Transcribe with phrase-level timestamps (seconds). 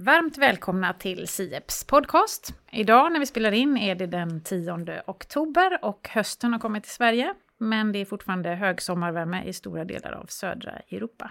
[0.00, 2.54] Varmt välkomna till Sieps podcast.
[2.72, 6.92] Idag när vi spelar in är det den 10 oktober och hösten har kommit till
[6.92, 7.34] Sverige.
[7.58, 11.30] Men det är fortfarande högsommarvärme i stora delar av södra Europa.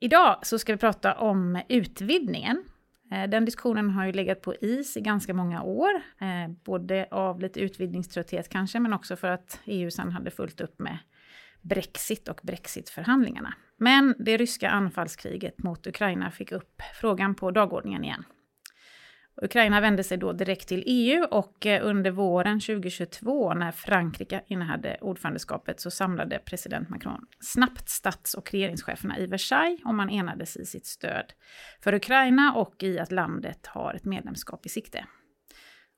[0.00, 2.64] Idag så ska vi prata om utvidgningen.
[3.12, 7.40] Eh, den diskussionen har ju legat på is i ganska många år, eh, både av
[7.40, 10.98] lite utvidgningströtthet kanske, men också för att EU sen hade fullt upp med
[11.62, 13.54] Brexit och Brexitförhandlingarna.
[13.78, 18.24] Men det ryska anfallskriget mot Ukraina fick upp frågan på dagordningen igen.
[19.42, 24.98] Ukraina vände sig då direkt till EU och eh, under våren 2022 när Frankrike innehade
[25.00, 30.66] ordförandeskapet så samlade president Macron snabbt stats och regeringscheferna i Versailles och man enades i
[30.66, 31.32] sitt stöd
[31.80, 35.04] för Ukraina och i att landet har ett medlemskap i sikte.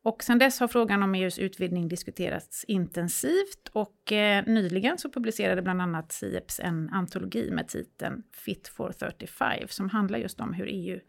[0.02, 5.62] Och sedan dess har frågan om EUs utvidgning diskuterats intensivt och eh, nyligen så publicerade
[5.62, 10.66] bland annat Sieps en antologi med titeln Fit for 35 som handlar just om hur
[10.70, 11.00] EU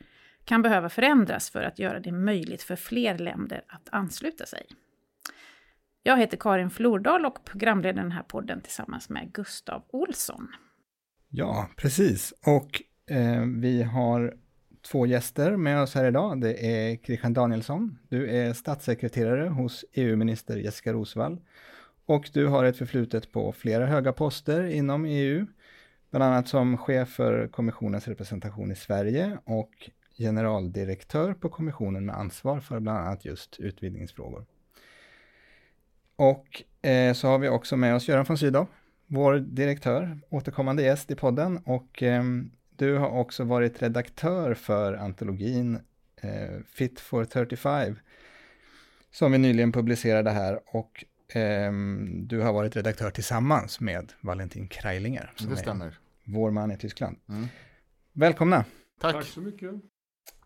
[0.46, 4.66] kan behöva förändras för att göra det möjligt för fler länder att ansluta sig.
[6.04, 10.48] Jag heter Karin Flordal och programleder den här podden tillsammans med Gustav Olsson.
[11.30, 12.34] Ja, precis.
[12.46, 12.82] Och
[13.16, 14.34] eh, vi har
[14.82, 16.42] två gäster med oss här idag.
[16.42, 17.98] Det är Christian Danielsson.
[18.10, 21.42] Du är statssekreterare hos EU-minister Jessica Rosvall.
[22.06, 25.46] Och du har ett förflutet på flera höga poster inom EU.
[26.12, 32.60] Bland annat som chef för kommissionens representation i Sverige och generaldirektör på kommissionen med ansvar
[32.60, 34.46] för bland annat just utvidgningsfrågor.
[36.16, 38.68] Och eh, så har vi också med oss Göran von Sydow,
[39.08, 42.24] vår direktör, återkommande gäst i podden och eh,
[42.82, 45.80] du har också varit redaktör för antologin
[46.22, 48.00] eh, Fit for 35
[49.12, 51.72] som vi nyligen publicerade här och eh,
[52.08, 55.34] du har varit redaktör tillsammans med Valentin Kreilinger.
[55.36, 56.00] Som det stämmer.
[56.24, 57.18] Vår man i Tyskland.
[57.30, 57.48] Mm.
[58.14, 58.66] Välkomna!
[59.02, 59.14] Tack.
[59.14, 59.72] Tack så mycket!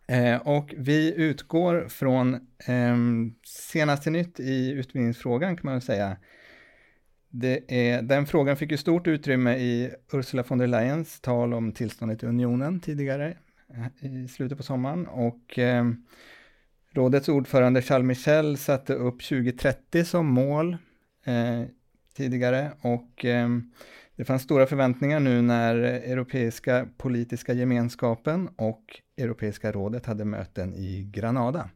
[0.08, 2.34] Eh, och vi utgår från
[2.66, 2.98] eh,
[3.46, 6.18] senaste nytt i utbildningsfrågan kan man säga.
[7.38, 11.72] Det är, den frågan fick ju stort utrymme i Ursula von der Leyens tal om
[11.72, 13.38] tillståndet i unionen tidigare
[13.74, 15.86] eh, i slutet på sommaren och eh,
[16.92, 20.78] rådets ordförande Charles Michel satte upp 2030 som mål
[21.26, 21.62] eh,
[22.14, 23.50] tidigare och eh,
[24.16, 31.10] det fanns stora förväntningar nu när Europeiska politiska gemenskapen och Europeiska rådet hade möten i
[31.14, 31.70] Granada.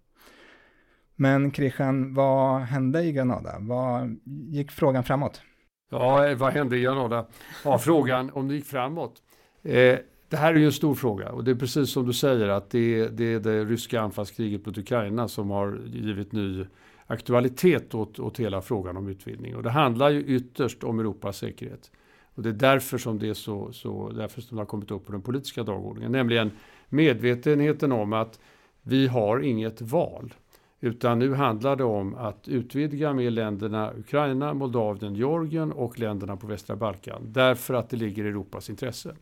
[1.16, 3.58] Men Christian, vad hände i Granada?
[3.59, 5.42] Vad gick frågan framåt?
[5.90, 7.26] Ja, vad hände i Granada?
[7.64, 9.22] Ja, frågan om det gick framåt.
[9.64, 9.98] Eh,
[10.30, 12.70] det här är ju en stor fråga och det är precis som du säger att
[12.70, 16.66] det är, det är det ryska anfallskriget mot Ukraina som har givit ny
[17.08, 19.56] aktualitet åt, åt hela frågan om utvidgning.
[19.56, 21.92] Och det handlar ju ytterst om Europas säkerhet.
[22.36, 25.06] Och det är därför som det, är så, så, därför som det har kommit upp
[25.06, 26.12] på den politiska dagordningen.
[26.12, 26.52] Nämligen
[26.90, 28.40] medvetenheten om att
[28.82, 30.34] vi har inget val.
[30.82, 36.48] Utan nu handlar det om att utvidga med länderna Ukraina, Moldavien, Georgien och länderna på
[36.48, 37.22] västra Balkan.
[37.26, 39.16] Därför att det ligger i Europas intresse.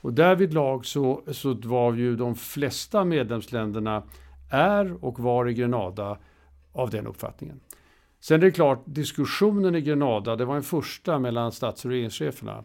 [0.00, 4.02] Och därvidlag så, så var ju de flesta medlemsländerna
[4.50, 6.18] är och var i Grenada
[6.72, 7.60] av den uppfattningen.
[8.20, 12.64] Sen är det klart, diskussionen i Grenada, det var en första mellan stats och regeringscheferna.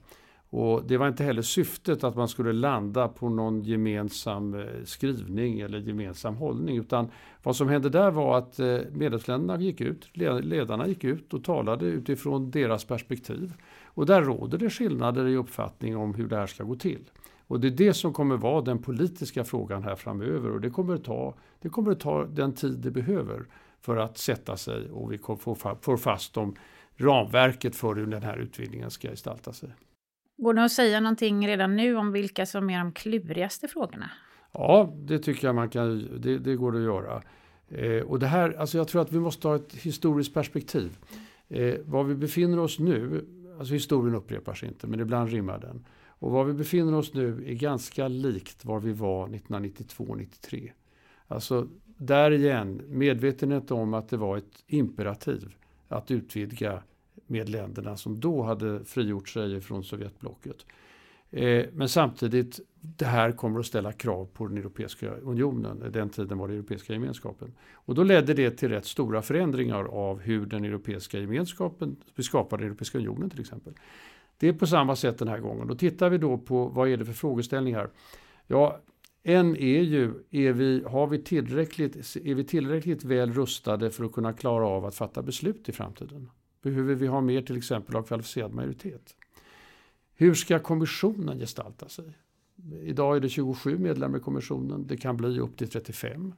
[0.54, 5.60] Och det var inte heller syftet att man skulle landa på någon gemensam eh, skrivning
[5.60, 6.78] eller gemensam hållning.
[6.78, 7.08] Utan
[7.44, 10.10] vad som hände där var att eh, medlemsländerna gick ut,
[10.44, 13.54] ledarna gick ut och talade utifrån deras perspektiv.
[13.86, 17.10] Och där råder det skillnader i uppfattning om hur det här ska gå till.
[17.48, 20.96] Och det är det som kommer vara den politiska frågan här framöver och det kommer
[20.96, 23.46] att ta, det kommer att ta den tid det behöver
[23.82, 25.18] för att sätta sig och vi
[25.82, 26.56] får fast om
[26.96, 29.70] ramverket för hur den här utvidgningen ska gestalta sig.
[30.42, 34.12] Går det att säga någonting redan nu om vilka som är de klurigaste frågorna?
[34.52, 37.22] Ja, det tycker jag man kan, det, det går att göra.
[37.70, 40.98] Eh, och det här, alltså jag tror att vi måste ha ett historiskt perspektiv.
[41.50, 43.26] Eh, var vi befinner oss nu,
[43.60, 45.86] alltså historien upprepar sig inte, men ibland rimmar den.
[46.08, 50.72] Och var vi befinner oss nu är ganska likt var vi var 1992-93.
[51.28, 51.68] Alltså
[51.98, 55.56] där igen, medvetenhet om att det var ett imperativ
[55.88, 56.84] att utvidga
[57.32, 60.66] med länderna som då hade frigjort sig från Sovjetblocket.
[61.32, 65.92] Eh, men samtidigt, det här kommer att ställa krav på den Europeiska unionen.
[65.92, 67.54] Den tiden var det Europeiska gemenskapen.
[67.74, 72.64] Och då ledde det till rätt stora förändringar av hur den Europeiska gemenskapen, vi skapade
[72.64, 73.74] den Europeiska unionen till exempel.
[74.38, 75.68] Det är på samma sätt den här gången.
[75.68, 77.90] Då tittar vi då på vad är det för frågeställningar.
[78.48, 78.80] Ja,
[79.24, 84.12] en är ju, är vi, har vi tillräckligt, är vi tillräckligt väl rustade för att
[84.12, 86.30] kunna klara av att fatta beslut i framtiden?
[86.62, 89.16] Behöver vi ha mer till exempel av kvalificerad majoritet?
[90.16, 92.18] Hur ska kommissionen gestalta sig?
[92.84, 96.34] Idag är det 27 medlemmar i kommissionen, det kan bli upp till 35.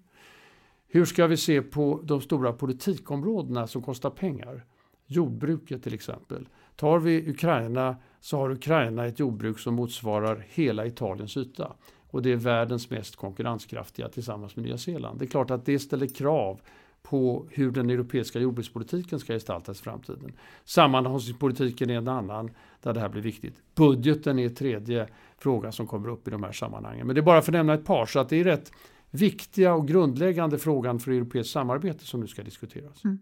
[0.88, 4.66] Hur ska vi se på de stora politikområdena som kostar pengar?
[5.06, 6.48] Jordbruket till exempel.
[6.76, 11.74] Tar vi Ukraina så har Ukraina ett jordbruk som motsvarar hela Italiens yta.
[12.10, 15.20] Och det är världens mest konkurrenskraftiga tillsammans med Nya Zeeland.
[15.20, 16.62] Det är klart att det ställer krav
[17.04, 20.34] på hur den europeiska jordbrukspolitiken ska gestaltas i framtiden.
[20.64, 22.52] Sammanhållningspolitiken är en annan
[22.82, 23.56] där det här blir viktigt.
[23.76, 25.08] Budgeten är tredje
[25.38, 27.08] frågan som kommer upp i de här sammanhangen.
[27.08, 28.72] Men det är bara för att nämna ett par, så att det är rätt
[29.12, 33.04] viktiga och grundläggande frågan för europeiskt samarbete som nu ska diskuteras.
[33.04, 33.20] Mm.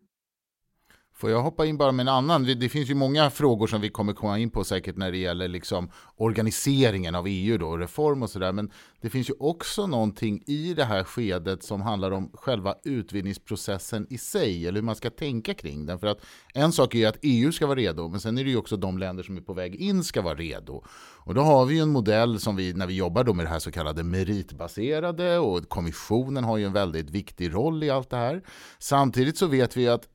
[1.14, 2.44] Får jag hoppa in bara med en annan?
[2.44, 5.48] Det finns ju många frågor som vi kommer komma in på säkert när det gäller
[5.48, 8.52] liksom organiseringen av EU då, reform och sådär.
[8.52, 8.72] Men
[9.02, 14.18] det finns ju också någonting i det här skedet som handlar om själva utvidgningsprocessen i
[14.18, 16.00] sig, eller hur man ska tänka kring den.
[16.00, 16.22] För att
[16.54, 18.78] en sak är ju att EU ska vara redo, men sen är det ju också
[18.78, 20.84] de länder som är på väg in ska vara redo.
[21.24, 23.50] Och då har vi ju en modell som vi, när vi jobbar då med det
[23.50, 28.18] här så kallade meritbaserade och kommissionen har ju en väldigt viktig roll i allt det
[28.18, 28.42] här.
[28.80, 30.08] Samtidigt så vet vi att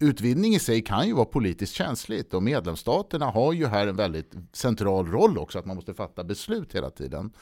[0.00, 4.34] utvidgning i sig kan ju vara politiskt känsligt och medlemsstaterna har ju här en väldigt
[4.52, 7.32] central roll också, att man måste fatta beslut hela tiden.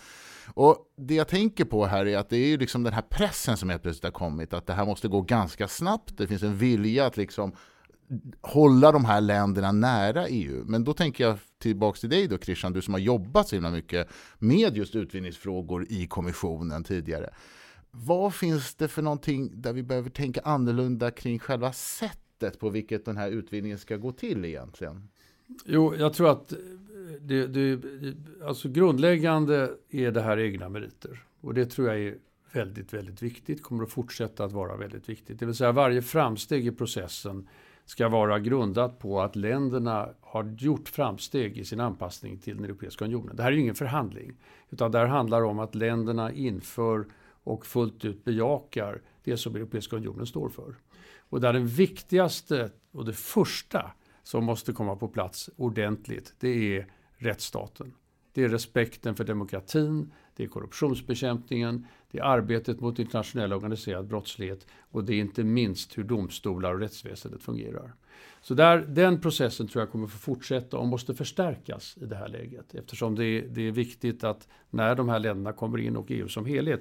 [0.55, 3.57] Och Det jag tänker på här är att det är ju liksom den här pressen
[3.57, 6.17] som helt plötsligt har kommit, att det här måste gå ganska snabbt.
[6.17, 7.53] Det finns en vilja att liksom
[8.41, 10.65] hålla de här länderna nära EU.
[10.65, 13.71] Men då tänker jag tillbaka till dig då Christian, du som har jobbat så himla
[13.71, 14.09] mycket
[14.39, 17.31] med just utvidgningsfrågor i kommissionen tidigare.
[17.91, 22.69] Vad finns det för någonting där vi behöver tänka annorlunda kring själva sättet sättet på
[22.70, 25.08] vilket den här utvidgningen ska gå till egentligen?
[25.64, 26.58] Jo, jag tror att eh,
[27.20, 27.81] det, det,
[28.44, 31.23] alltså grundläggande är det här egna meriter.
[31.40, 32.19] Och det tror jag är
[32.52, 35.38] väldigt, väldigt viktigt, kommer att fortsätta att vara väldigt viktigt.
[35.38, 37.49] Det vill säga varje framsteg i processen
[37.85, 43.05] ska vara grundat på att länderna har gjort framsteg i sin anpassning till den Europeiska
[43.05, 43.37] unionen.
[43.37, 44.37] Det här är ju ingen förhandling,
[44.70, 47.06] utan det här handlar om att länderna inför
[47.44, 50.75] och fullt ut bejakar det som Europeiska unionen står för.
[51.29, 53.93] Och där den viktigaste och det första
[54.23, 56.87] som måste komma på plats ordentligt, det är
[57.17, 57.95] rättsstaten.
[58.33, 64.67] Det är respekten för demokratin, det är korruptionsbekämpningen, det är arbetet mot internationell organiserad brottslighet
[64.91, 67.95] och det är inte minst hur domstolar och rättsväsendet fungerar.
[68.41, 72.29] Så där, den processen tror jag kommer få fortsätta och måste förstärkas i det här
[72.29, 76.07] läget eftersom det är, det är viktigt att när de här länderna kommer in och
[76.09, 76.81] EU som helhet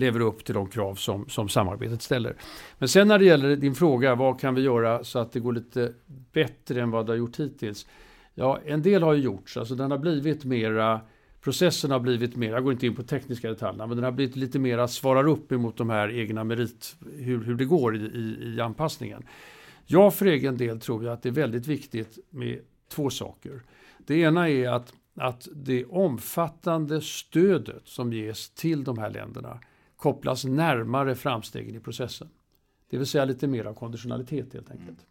[0.00, 2.36] lever upp till de krav som, som samarbetet ställer.
[2.78, 5.52] Men sen när det gäller din fråga, vad kan vi göra så att det går
[5.52, 5.92] lite
[6.32, 7.86] bättre än vad det har gjort hittills?
[8.34, 11.00] Ja, en del har ju gjorts, alltså den har blivit mera
[11.40, 14.36] Processen har blivit mer, jag går inte in på tekniska detaljerna, men den har blivit
[14.36, 18.54] lite mera svarar upp emot de här egna merit, hur, hur det går i, i,
[18.56, 19.22] i anpassningen.
[19.86, 23.62] Jag för egen del tror jag att det är väldigt viktigt med två saker.
[23.98, 29.60] Det ena är att, att det omfattande stödet som ges till de här länderna
[30.00, 32.28] kopplas närmare framstegen i processen.
[32.90, 35.06] Det vill säga lite mer av konditionalitet helt enkelt.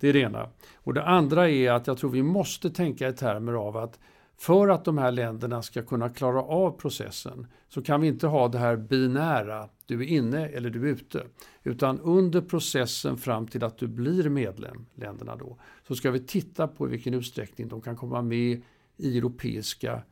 [0.00, 0.48] Det är det ena.
[0.74, 4.00] Och det andra är att jag tror vi måste tänka i termer av att
[4.36, 8.48] för att de här länderna ska kunna klara av processen så kan vi inte ha
[8.48, 11.26] det här binära, du är inne eller du är ute.
[11.62, 16.68] Utan under processen fram till att du blir medlem, länderna då, så ska vi titta
[16.68, 18.62] på i vilken utsträckning de kan komma med
[18.96, 20.02] i europeiska,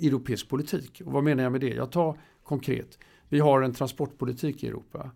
[0.00, 1.02] europeisk politik.
[1.04, 1.74] Och vad menar jag med det?
[1.74, 2.98] Jag tar konkret.
[3.28, 5.10] Vi har en transportpolitik i Europa.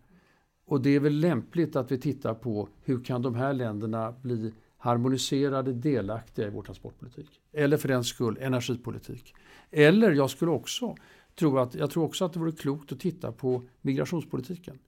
[0.67, 4.53] Och det är väl lämpligt att vi tittar på hur kan de här länderna bli
[4.79, 7.41] harmoniserade, delaktiga i vår transportpolitik.
[7.53, 9.35] Eller för den skull energipolitik.
[9.71, 10.97] Eller jag skulle också
[11.35, 14.79] tro att, jag tror också att det vore klokt att titta på migrationspolitiken.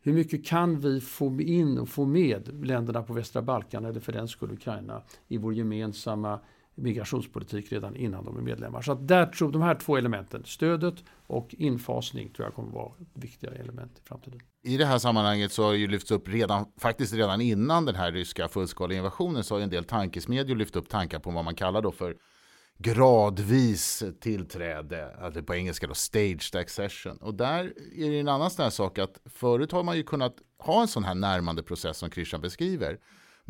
[0.00, 4.12] Hur mycket kan vi få in och få med länderna på västra Balkan eller för
[4.12, 6.40] den skull Ukraina i vår gemensamma
[6.74, 8.82] migrationspolitik redan innan de är medlemmar.
[8.82, 10.94] Så att där tror de här två elementen, stödet
[11.26, 14.40] och infasning, tror jag kommer att vara viktiga element i framtiden.
[14.64, 18.12] I det här sammanhanget så har ju lyfts upp redan, faktiskt redan innan den här
[18.12, 21.82] ryska fullskaliga invasionen så har en del tankesmedjor lyft upp tankar på vad man kallar
[21.82, 22.16] då för
[22.78, 27.16] gradvis tillträde, alltså på engelska då staged accession.
[27.16, 30.36] Och där är det en annan sån här sak att förut har man ju kunnat
[30.58, 32.98] ha en sån här närmande process som Christian beskriver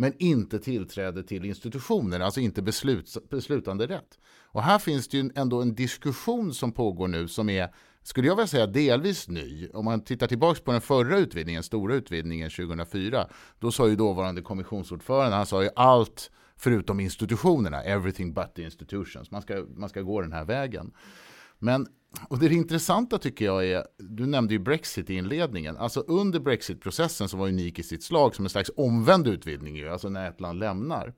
[0.03, 4.19] men inte tillträde till institutioner, alltså inte besluts, beslutande rätt.
[4.45, 8.37] Och här finns det ju ändå en diskussion som pågår nu som är, skulle jag
[8.37, 9.69] vilja säga, delvis ny.
[9.69, 13.29] Om man tittar tillbaka på den förra utvidgningen, stora utvidgningen 2004,
[13.59, 19.31] då sa ju dåvarande kommissionsordförande, han sa ju allt förutom institutionerna, everything but the institutions.
[19.31, 20.93] Man ska, man ska gå den här vägen.
[21.59, 21.87] Men
[22.29, 27.29] och det intressanta tycker jag är, du nämnde ju Brexit i inledningen, alltså under Brexit-processen
[27.29, 30.59] som var unik i sitt slag som en slags omvänd utvidgning, alltså när ett land
[30.59, 31.15] lämnar.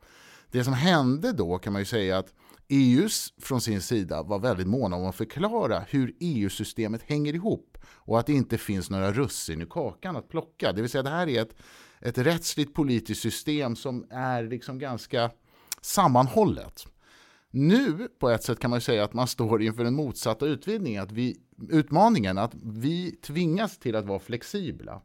[0.50, 2.34] Det som hände då kan man ju säga att
[2.68, 8.18] EUs från sin sida var väldigt måna om att förklara hur EU-systemet hänger ihop och
[8.18, 10.72] att det inte finns några russin i kakan att plocka.
[10.72, 11.56] Det vill säga det här är ett,
[12.00, 15.30] ett rättsligt politiskt system som är liksom ganska
[15.80, 16.86] sammanhållet.
[17.56, 21.12] Nu på ett sätt kan man säga att man står inför den motsatta utvidgningen, att
[21.12, 21.36] vi,
[21.70, 25.02] utmaningen att vi tvingas till att vara flexibla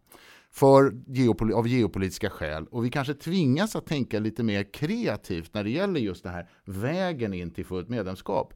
[0.52, 5.64] för geopol av geopolitiska skäl och vi kanske tvingas att tänka lite mer kreativt när
[5.64, 8.54] det gäller just det här vägen in till fullt medlemskap.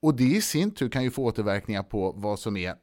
[0.00, 2.74] Och det i sin tur kan ju få återverkningar på vad som är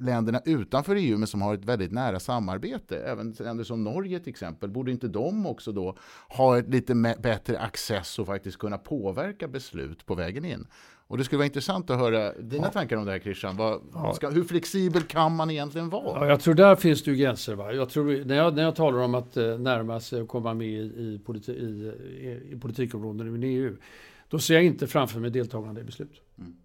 [0.00, 2.98] länderna utanför EU men som har ett väldigt nära samarbete.
[2.98, 5.96] Även länder som Norge till exempel, borde inte de också då
[6.28, 10.66] ha ett lite bättre access och faktiskt kunna påverka beslut på vägen in?
[11.10, 12.70] Och det skulle vara intressant att höra dina ja.
[12.70, 13.56] tankar om det här Christian.
[13.56, 14.12] Vad, ja.
[14.12, 16.20] ska, hur flexibel kan man egentligen vara?
[16.20, 17.54] Ja, jag tror där finns det ju gränser.
[17.54, 17.72] Va?
[17.72, 20.66] Jag tror, när, jag, när jag talar om att eh, närma sig och komma med
[20.66, 23.76] i, i, politi, i, i politikområden inom EU,
[24.28, 26.20] då ser jag inte framför mig deltagande i beslut.
[26.38, 26.56] Mm.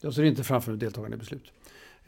[0.00, 1.52] Jag ser inte framför mig deltagande i beslut.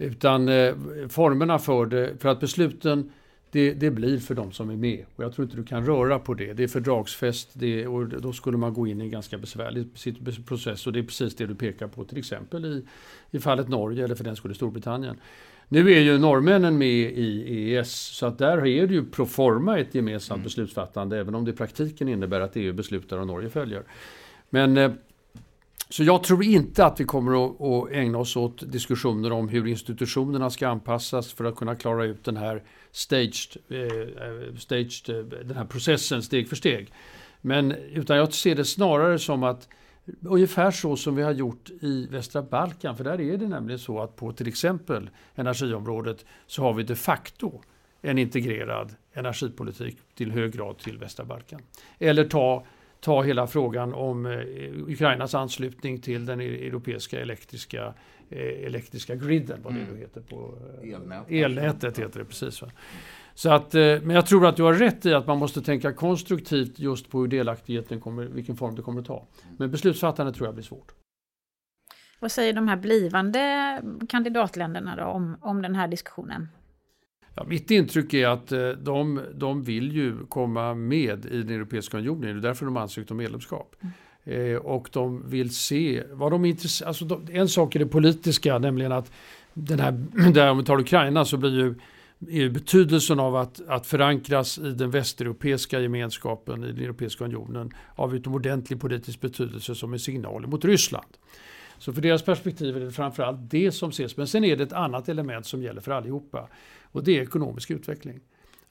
[0.01, 0.75] Utan eh,
[1.09, 3.13] formerna för det, för att besluten
[3.51, 5.05] det, det, blir för de som är med.
[5.17, 6.53] Och jag tror inte du kan röra på det.
[6.53, 9.87] Det är fördragsfäst det, och då skulle man gå in i en ganska besvärlig
[10.47, 10.87] process.
[10.87, 12.85] Och det är precis det du pekar på till exempel i,
[13.31, 15.17] i fallet Norge eller för den skulle Storbritannien.
[15.69, 19.95] Nu är ju norrmännen med i EES så att där är det ju proforma ett
[19.95, 20.45] gemensamt mm.
[20.45, 23.83] beslutsfattande även om det i praktiken innebär att EU beslutar och Norge följer.
[24.51, 24.93] Men eh,
[25.91, 30.51] så jag tror inte att vi kommer att, ägna oss åt diskussioner om hur institutionerna
[30.51, 35.65] ska anpassas för att kunna klara ut den här staged, eh, staged eh, den här
[35.65, 36.93] processen steg för steg.
[37.41, 39.69] Men utan jag ser det snarare som att
[40.23, 44.01] Ungefär så som vi har gjort i västra Balkan, för där är det nämligen så
[44.01, 47.61] att på till exempel energiområdet så har vi de facto
[48.03, 51.61] en integrerad energipolitik till hög grad till västra Balkan.
[51.99, 52.67] Eller ta
[53.01, 54.39] ta hela frågan om eh,
[54.87, 57.95] Ukrainas anslutning till den e- europeiska elektriska,
[58.31, 59.95] eh, elektriska griden, vad det mm.
[59.95, 61.33] nu heter på eh, elnätet.
[61.33, 62.63] elnätet heter det precis.
[62.63, 62.69] Va?
[63.35, 66.79] Så att, men jag tror att du har rätt i att man måste tänka konstruktivt
[66.79, 69.17] just på hur delaktigheten kommer, vilken form det kommer att ta.
[69.17, 69.57] Mm.
[69.59, 70.93] Men beslutsfattande tror jag blir svårt.
[72.21, 76.49] Vad säger de här blivande kandidatländerna då om, om den här diskussionen?
[77.35, 81.99] Ja, mitt intryck är att eh, de, de vill ju komma med i den Europeiska
[81.99, 82.21] unionen.
[82.21, 83.77] Det är därför de ansökt om medlemskap.
[83.81, 83.93] Mm.
[84.25, 87.87] Eh, och de vill se vad de är intresserade alltså de, En sak är det
[87.87, 89.13] politiska, nämligen att
[89.55, 89.93] den här,
[90.33, 91.75] där om vi tar Ukraina så blir ju
[92.29, 98.15] är betydelsen av att, att förankras i den västeuropeiska gemenskapen, i den Europeiska unionen, av
[98.15, 101.07] utomordentlig politisk betydelse som en signal mot Ryssland.
[101.79, 104.17] Så för deras perspektiv är det framförallt det som ses.
[104.17, 106.49] Men sen är det ett annat element som gäller för allihopa.
[106.93, 108.21] Och det är ekonomisk utveckling.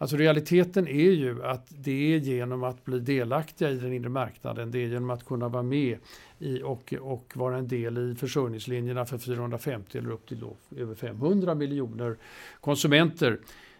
[0.01, 4.71] Alltså realiteten är ju att det är genom att bli delaktiga i den inre marknaden,
[4.71, 5.97] det är genom att kunna vara med
[6.39, 10.43] i och, och vara en del i försörjningslinjerna för 450 eller upp till
[10.77, 12.17] över 500 miljoner
[12.61, 13.39] konsumenter.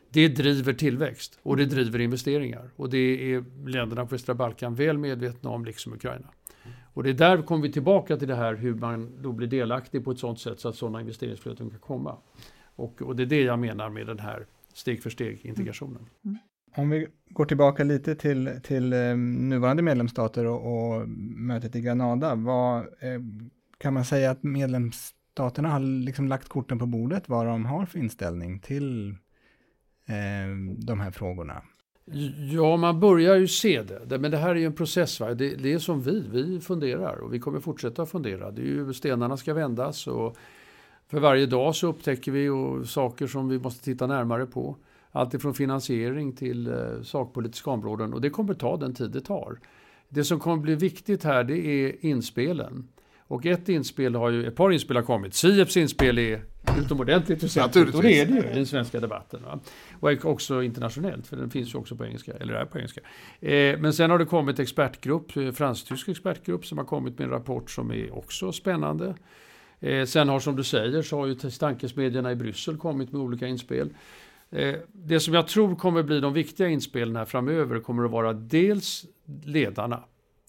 [0.10, 2.70] Det driver tillväxt och det driver investeringar.
[2.76, 6.28] Och det är länderna på västra Balkan väl medvetna om, liksom Ukraina.
[6.94, 10.06] Och det är där kommer vi tillbaka till det här hur man då blir delaktig
[10.06, 12.18] på ett sådant sätt så att sådana investeringsflöden kan komma.
[12.80, 16.06] Och, och det är det jag menar med den här steg för steg integrationen.
[16.26, 16.38] Mm.
[16.76, 22.36] Om vi går tillbaka lite till, till eh, nuvarande medlemsstater och, och, mötet i Granada,
[22.36, 23.22] vad eh,
[23.78, 28.00] kan man säga att medlemsstaterna har liksom lagt korten på bordet, vad de har för
[28.00, 29.10] inställning till
[30.06, 31.62] eh, de här frågorna?
[32.54, 34.20] Ja, man börjar ju se det.
[34.20, 35.20] Men det här är ju en process.
[35.20, 35.34] Va?
[35.34, 38.52] Det, det är som vi, vi funderar och vi kommer fortsätta fundera.
[38.52, 40.38] Det är ju, stenarna ska vändas och
[41.10, 44.78] för varje dag så upptäcker vi och saker som vi måste titta närmare på.
[45.12, 49.60] Allt ifrån finansiering till eh, sakpolitiska områden och det kommer ta den tid det tar.
[50.10, 52.88] Det som kommer bli viktigt här det är inspelen.
[53.30, 55.34] Och ett inspel har ju, ett par inspel har kommit.
[55.34, 56.42] Sieps inspel är
[56.80, 59.44] utomordentligt väsentligt och det är det ju i den svenska debatten.
[59.44, 59.60] Va?
[60.00, 63.02] Och också internationellt, för den finns ju också på engelska, eller är på engelska.
[63.40, 67.32] Eh, men sen har det kommit expertgrupp, eh, fransk-tysk expertgrupp som har kommit med en
[67.32, 69.16] rapport som är också spännande.
[69.80, 73.48] Eh, sen har som du säger så har ju tankesmedjorna i Bryssel kommit med olika
[73.48, 73.90] inspel.
[74.52, 78.34] Eh, det som jag tror kommer bli de viktiga inspelen här framöver kommer att vara
[78.34, 79.06] dels
[79.44, 80.04] ledarna,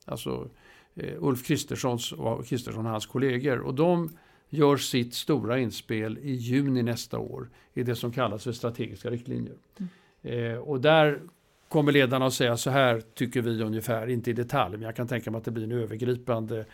[0.05, 0.49] alltså
[0.95, 3.59] eh, Ulf Kristerssons och Kristersson och hans kollegor.
[3.59, 4.11] Och de
[4.49, 9.55] gör sitt stora inspel i juni nästa år i det som kallas för strategiska riktlinjer.
[9.79, 9.91] Mm.
[10.23, 11.21] Eh, och där
[11.69, 15.09] kommer ledarna att säga så här tycker vi ungefär, inte i detalj, men jag kan
[15.09, 16.65] tänka mig att det blir en övergripande,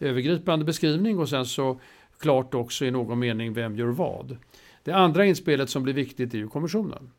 [0.00, 1.80] övergripande beskrivning och sen så
[2.22, 4.36] klart också i någon mening vem gör vad.
[4.82, 7.10] Det andra inspelet som blir viktigt är ju kommissionen.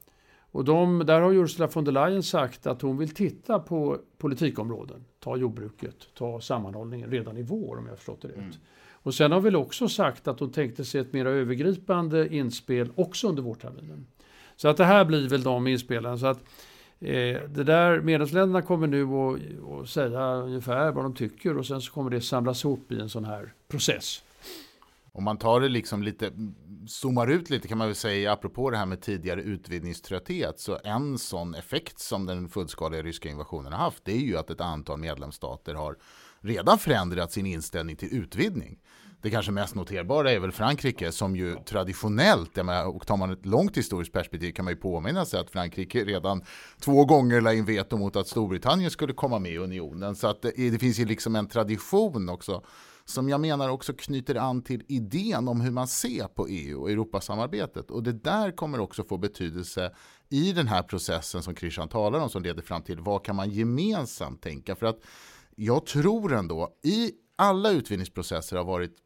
[0.51, 5.05] Och de, där har Ursula von der Leyen sagt att hon vill titta på politikområden.
[5.19, 8.37] Ta jordbruket, ta sammanhållningen redan i vår om jag förstått det rätt.
[8.37, 8.51] Mm.
[8.91, 13.27] Och sen har väl också sagt att hon tänkte sig ett mer övergripande inspel också
[13.27, 14.05] under vårterminen.
[14.55, 16.19] Så att det här blir väl de inspelen.
[16.19, 16.43] Så att,
[16.99, 19.07] eh, det där, medlemsländerna kommer nu
[19.81, 23.09] att säga ungefär vad de tycker och sen så kommer det samlas ihop i en
[23.09, 24.23] sån här process.
[25.15, 26.31] Om man tar det liksom lite,
[26.87, 31.17] zoomar ut lite kan man väl säga, apropå det här med tidigare utvidgningströtthet, så en
[31.17, 34.99] sån effekt som den fullskaliga ryska invasionen har haft, det är ju att ett antal
[34.99, 35.97] medlemsstater har
[36.41, 38.79] redan förändrat sin inställning till utvidgning.
[39.23, 43.45] Det kanske mest noterbara är väl Frankrike som ju traditionellt, menar, och tar man ett
[43.45, 46.43] långt historiskt perspektiv kan man ju påminna sig att Frankrike redan
[46.79, 50.15] två gånger la in veto mot att Storbritannien skulle komma med i unionen.
[50.15, 52.63] Så att det, det finns ju liksom en tradition också
[53.05, 56.91] som jag menar också knyter an till idén om hur man ser på EU och
[56.91, 57.91] Europasamarbetet.
[57.91, 59.91] Och det där kommer också få betydelse
[60.29, 63.49] i den här processen som Christian talar om som leder fram till vad kan man
[63.49, 64.75] gemensamt tänka?
[64.75, 64.99] För att
[65.55, 69.02] jag tror ändå i alla utvinningsprocesser har varit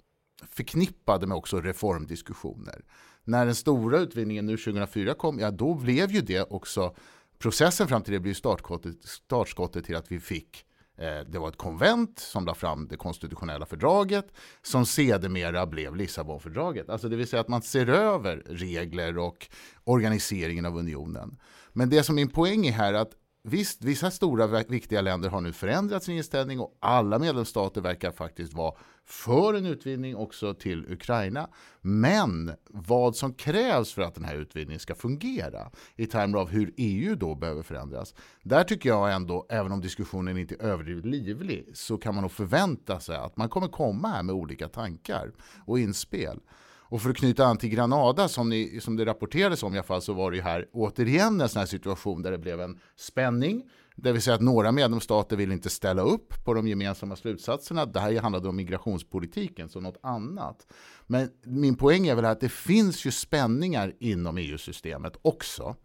[0.52, 2.86] förknippade med också reformdiskussioner.
[3.24, 6.96] När den stora utvinningen nu 2004 kom, ja då blev ju det också
[7.40, 10.66] processen fram till det blev startskottet, startskottet till att vi fick
[10.98, 14.28] eh, det var ett konvent som la fram det konstitutionella fördraget
[14.62, 16.90] som sedermera blev Lissabonfördraget.
[16.90, 19.48] Alltså det vill säga att man ser över regler och
[19.84, 21.40] organiseringen av unionen.
[21.74, 23.12] Men det som min poäng är här är att
[23.50, 28.54] Visst, vissa stora viktiga länder har nu förändrat sin inställning och alla medlemsstater verkar faktiskt
[28.54, 28.74] vara
[29.06, 31.50] för en utvidgning också till Ukraina.
[31.82, 36.74] Men vad som krävs för att den här utvidgningen ska fungera i termer av hur
[36.78, 38.16] EU då behöver förändras.
[38.44, 42.32] Där tycker jag ändå, även om diskussionen inte är överdrivet livlig, så kan man nog
[42.32, 45.32] förvänta sig att man kommer komma här med olika tankar
[45.66, 46.40] och inspel.
[46.90, 49.84] Och för att knyta an till Granada som, ni, som det rapporterades om i alla
[49.84, 52.80] fall så var det ju här återigen en sån här situation där det blev en
[52.96, 53.64] spänning.
[53.96, 57.86] Det vill säga att några medlemsstater vill inte ställa upp på de gemensamma slutsatserna.
[57.86, 60.68] Det här handlade om migrationspolitiken, så något annat.
[61.08, 65.76] Men min poäng är väl att det finns ju spänningar inom EU-systemet också.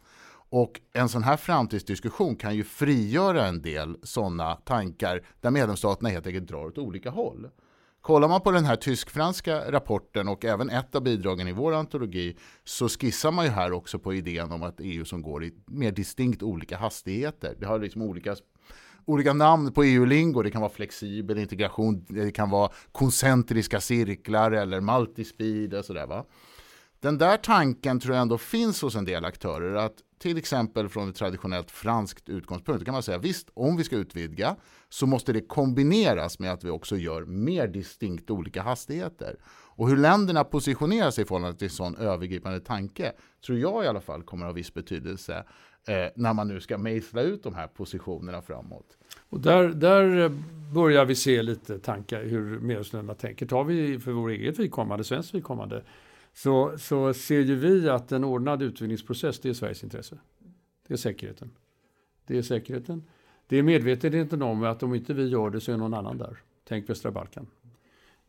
[0.53, 6.27] Och en sån här framtidsdiskussion kan ju frigöra en del sådana tankar där medlemsstaterna helt
[6.27, 7.49] enkelt drar åt olika håll.
[8.03, 12.37] Kollar man på den här tysk-franska rapporten och även ett av bidragen i vår antologi
[12.65, 15.93] så skissar man ju här också på idén om att EU som går i mer
[15.93, 17.57] distinkt olika hastigheter.
[17.61, 18.37] Det har liksom olika
[19.05, 20.43] olika namn på EU-lingo.
[20.43, 26.25] Det kan vara flexibel integration, det kan vara koncentriska cirklar eller multispeed och sådär va.
[27.01, 31.09] Den där tanken tror jag ändå finns hos en del aktörer att till exempel från
[31.09, 34.57] ett traditionellt franskt utgångspunkt Då kan man säga visst, om vi ska utvidga
[34.89, 39.37] så måste det kombineras med att vi också gör mer distinkt olika hastigheter.
[39.75, 43.13] Och hur länderna positionerar sig i förhållande till en sån övergripande tanke
[43.47, 45.45] tror jag i alla fall kommer att ha viss betydelse
[45.89, 48.97] eh, när man nu ska mejsla ut de här positionerna framåt.
[49.31, 50.31] Och där, där eh,
[50.75, 53.47] börjar vi se lite tankar hur medlemsländerna tänker.
[53.47, 55.83] Tar vi för vår eget vidkommande, svenskt vidkommande,
[56.35, 60.19] så, så ser ju vi att en ordnad utvidgningsprocess, det är Sveriges intresse.
[60.87, 61.51] Det är säkerheten.
[62.27, 63.03] Det är säkerheten.
[63.47, 66.39] Det är medvetenheten om att om inte vi gör det så är någon annan där.
[66.65, 67.47] Tänk västra Balkan.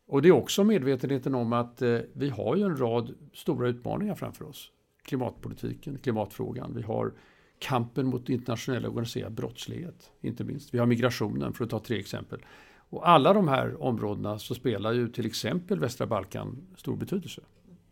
[0.06, 4.14] Och det är också medvetenheten om att eh, vi har ju en rad stora utmaningar
[4.14, 4.70] framför oss.
[5.02, 6.74] Klimatpolitiken, klimatfrågan.
[6.74, 7.12] Vi har
[7.58, 10.74] kampen mot internationell organiserad brottslighet, inte minst.
[10.74, 12.44] Vi har migrationen, för att ta tre exempel.
[12.76, 17.42] Och alla de här områdena så spelar ju till exempel västra Balkan stor betydelse.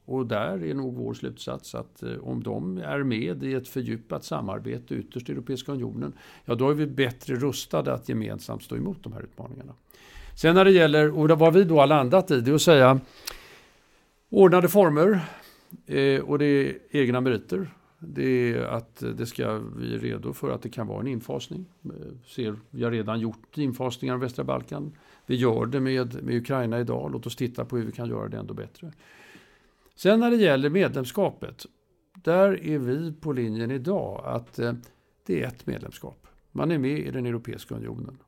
[0.05, 4.25] Och där är nog vår slutsats att eh, om de är med i ett fördjupat
[4.25, 6.13] samarbete, ytterst i Europeiska unionen,
[6.45, 9.73] ja då är vi bättre rustade att gemensamt stå emot de här utmaningarna.
[10.37, 13.01] Sen när det gäller, och vad vi då har landat i, det är att säga
[14.31, 15.21] ordnade former
[15.87, 17.71] eh, och det är egna meriter.
[17.99, 21.67] Det är att det ska, vi är redo för att det kan vara en infasning.
[21.85, 21.91] Eh,
[22.27, 24.93] ser, vi har redan gjort infasningar av västra Balkan.
[25.27, 27.11] Vi gör det med, med Ukraina idag.
[27.13, 28.93] Låt oss titta på hur vi kan göra det ändå bättre.
[29.95, 31.67] Sen när det gäller medlemskapet,
[32.15, 34.73] där är vi på linjen idag att eh,
[35.27, 36.27] det är ett medlemskap.
[36.53, 38.19] Man är med i den Europeiska unionen.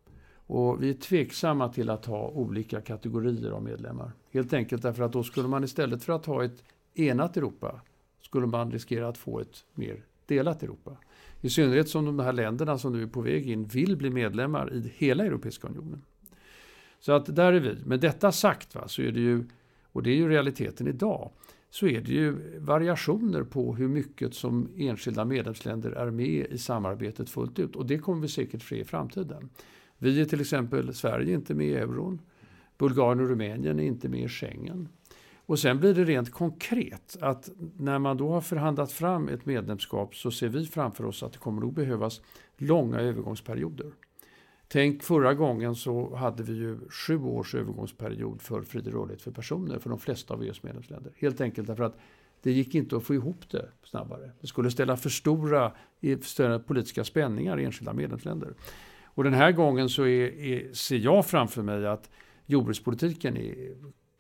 [0.46, 4.12] Och vi är tveksamma till att ha olika kategorier av medlemmar.
[4.32, 7.80] Helt enkelt därför att då skulle man istället för att ha ett enat Europa
[8.22, 10.96] skulle man riskera att få ett mer delat Europa.
[11.40, 14.72] I synnerhet som de här länderna som nu är på väg in vill bli medlemmar
[14.72, 16.02] i hela Europeiska unionen.
[17.00, 17.76] Så att där är vi.
[17.84, 19.44] Men detta sagt va, så är det ju,
[19.94, 21.30] och det är ju realiteten idag,
[21.70, 27.30] så är det ju variationer på hur mycket som enskilda medlemsländer är med i samarbetet
[27.30, 27.76] fullt ut.
[27.76, 29.48] Och det kommer vi säkert ske i framtiden.
[29.98, 32.20] Vi är till exempel, Sverige är inte med i euron.
[32.78, 34.88] Bulgarien och Rumänien är inte med i Schengen.
[35.46, 40.14] Och sen blir det rent konkret att när man då har förhandlat fram ett medlemskap
[40.14, 42.20] så ser vi framför oss att det kommer att behövas
[42.56, 43.92] långa övergångsperioder.
[44.74, 49.78] Tänk förra gången så hade vi ju sju års övergångsperiod för fri rörlighet för personer
[49.78, 51.12] för de flesta av EUs medlemsländer.
[51.16, 51.98] Helt enkelt därför att
[52.42, 54.30] det gick inte att få ihop det snabbare.
[54.40, 55.72] Det skulle ställa för stora
[56.22, 58.54] större politiska spänningar i enskilda medlemsländer.
[59.04, 62.10] Och den här gången så är, är, ser jag framför mig att
[62.46, 63.54] jordbrukspolitiken är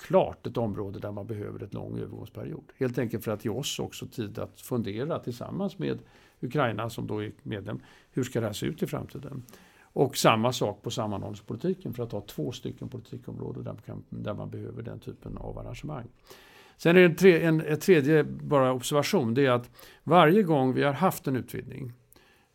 [0.06, 2.64] klart ett område där man behöver ett lång övergångsperiod.
[2.78, 5.98] Helt enkelt för att ge oss också tid att fundera tillsammans med
[6.40, 7.80] Ukraina som då är medlem.
[8.10, 9.42] Hur ska det här se ut i framtiden?
[9.94, 14.82] Och samma sak på sammanhållningspolitiken för att ha två stycken politikområden där där man behöver
[14.82, 16.06] den typen av arrangemang.
[16.76, 19.70] Sen är det en, tre, en ett tredje bara observation, det är att
[20.02, 21.92] varje gång vi har haft en utvidgning,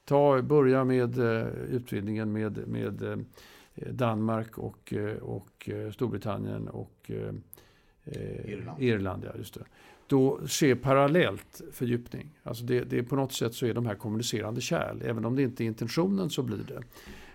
[0.06, 3.18] ta, börja med uh, utvidgningen med, med uh,
[3.92, 7.12] Danmark och, uh, och Storbritannien och
[8.46, 8.82] Irland.
[8.82, 9.64] Irland ja, just det.
[10.08, 12.40] Då sker parallellt fördjupning.
[12.44, 15.02] Alltså det, det, på något sätt så är de här kommunicerande kärl.
[15.02, 16.82] Även om det inte är intentionen så blir det.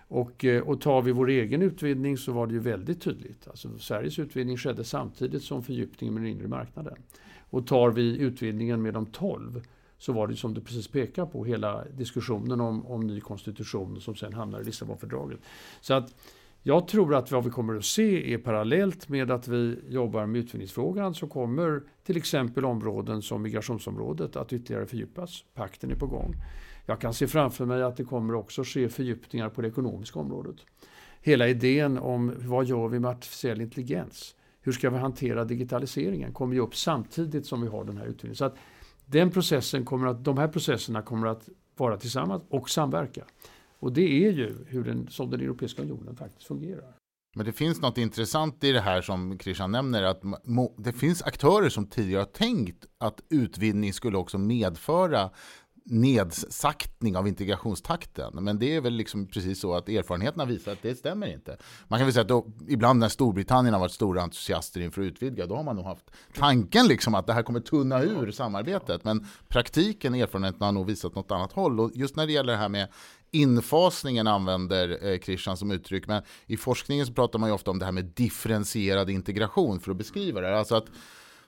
[0.08, 3.48] Och, eh, och tar vi vår egen utvidgning så var det ju väldigt tydligt.
[3.48, 6.96] Alltså Sveriges utvidgning skedde samtidigt som fördjupningen med den inre marknaden.
[7.50, 9.62] Och tar vi utvidgningen med de 12
[9.98, 14.14] så var det som du precis pekar på hela diskussionen om, om ny konstitution som
[14.14, 15.40] sen hamnar i Lissabonfördraget.
[15.80, 16.14] Så att
[16.62, 20.38] jag tror att vad vi kommer att se är parallellt med att vi jobbar med
[20.38, 25.44] utvidgningsfrågan så kommer till exempel områden som migrationsområdet att ytterligare fördjupas.
[25.54, 26.34] Pakten är på gång.
[26.86, 30.56] Jag kan se framför mig att det kommer också ske fördjupningar på det ekonomiska området.
[31.20, 34.34] Hela idén om vad gör vi med artificiell intelligens?
[34.60, 36.32] Hur ska vi hantera digitaliseringen?
[36.32, 38.36] kommer ju upp samtidigt som vi har den här utbildningen.
[38.36, 38.56] Så att
[39.06, 43.24] den processen kommer att, de här processerna kommer att vara tillsammans och samverka.
[43.78, 46.94] Och det är ju hur den, som den Europeiska unionen faktiskt fungerar.
[47.36, 50.22] Men det finns något intressant i det här som Christian nämner, att
[50.76, 55.30] det finns aktörer som tidigare har tänkt att utvinning skulle också medföra
[55.86, 58.44] nedsaktning av integrationstakten.
[58.44, 61.56] Men det är väl liksom precis så att erfarenheterna visar att det stämmer inte.
[61.88, 65.06] Man kan väl säga att då, ibland när Storbritannien har varit stora entusiaster inför att
[65.06, 69.04] utvidga, då har man nog haft tanken liksom att det här kommer tunna ur samarbetet.
[69.04, 71.80] Men praktiken, erfarenheterna har nog visat något annat håll.
[71.80, 72.88] Och just när det gäller det här med
[73.30, 77.78] infasningen använder eh, Christian som uttryck, men i forskningen så pratar man ju ofta om
[77.78, 80.58] det här med differentierad integration för att beskriva det.
[80.58, 80.86] Alltså att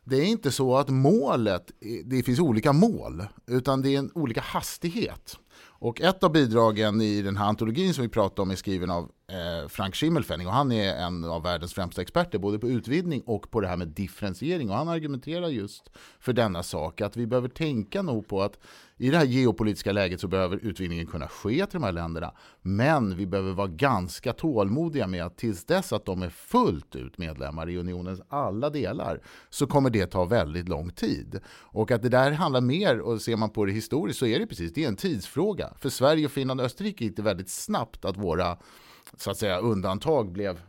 [0.08, 1.70] det är inte så att målet,
[2.04, 5.38] det finns olika mål, utan det är en olika hastighet.
[5.78, 9.10] Och ett av bidragen i den här antologin som vi pratade om är skriven av
[9.32, 13.50] Eh, Frank Schimmelfenning och han är en av världens främsta experter både på utvidgning och
[13.50, 17.48] på det här med differentiering och han argumenterar just för denna sak att vi behöver
[17.48, 18.58] tänka nog på att
[18.96, 23.16] i det här geopolitiska läget så behöver utvidgningen kunna ske till de här länderna men
[23.16, 27.70] vi behöver vara ganska tålmodiga med att tills dess att de är fullt ut medlemmar
[27.70, 31.40] i unionens alla delar så kommer det ta väldigt lång tid.
[31.48, 34.46] Och att det där handlar mer, och ser man på det historiskt så är det
[34.46, 35.72] precis, det är en tidsfråga.
[35.78, 38.58] För Sverige, Finland och Österrike gick det väldigt snabbt att våra
[39.16, 40.60] så att säga undantag blev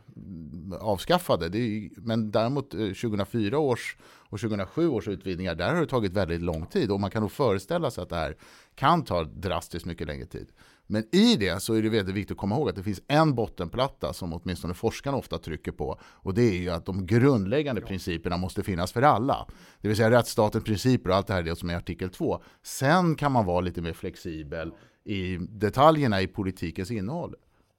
[0.80, 1.46] avskaffade.
[1.46, 6.42] Är, men däremot eh, 2004 års och 2007 års utvidgningar, där har det tagit väldigt
[6.42, 8.36] lång tid och man kan nog föreställa sig att det här
[8.74, 10.48] kan ta drastiskt mycket längre tid.
[10.86, 13.34] Men i det så är det väldigt viktigt att komma ihåg att det finns en
[13.34, 18.36] bottenplatta som åtminstone forskarna ofta trycker på och det är ju att de grundläggande principerna
[18.36, 19.46] måste finnas för alla.
[19.80, 22.42] Det vill säga rättsstatens principer och allt det här det som är artikel 2.
[22.62, 24.72] Sen kan man vara lite mer flexibel
[25.04, 27.34] i detaljerna i politikens innehåll.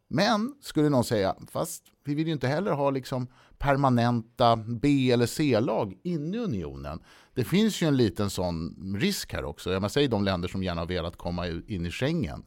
[0.10, 5.26] Men, skulle någon säga, fast vi vill ju inte heller ha liksom permanenta B eller
[5.26, 7.00] C-lag inne i unionen.
[7.34, 9.72] Det finns ju en liten sån risk här också.
[9.72, 12.44] Jag säger de länder som gärna velat komma in i Schengen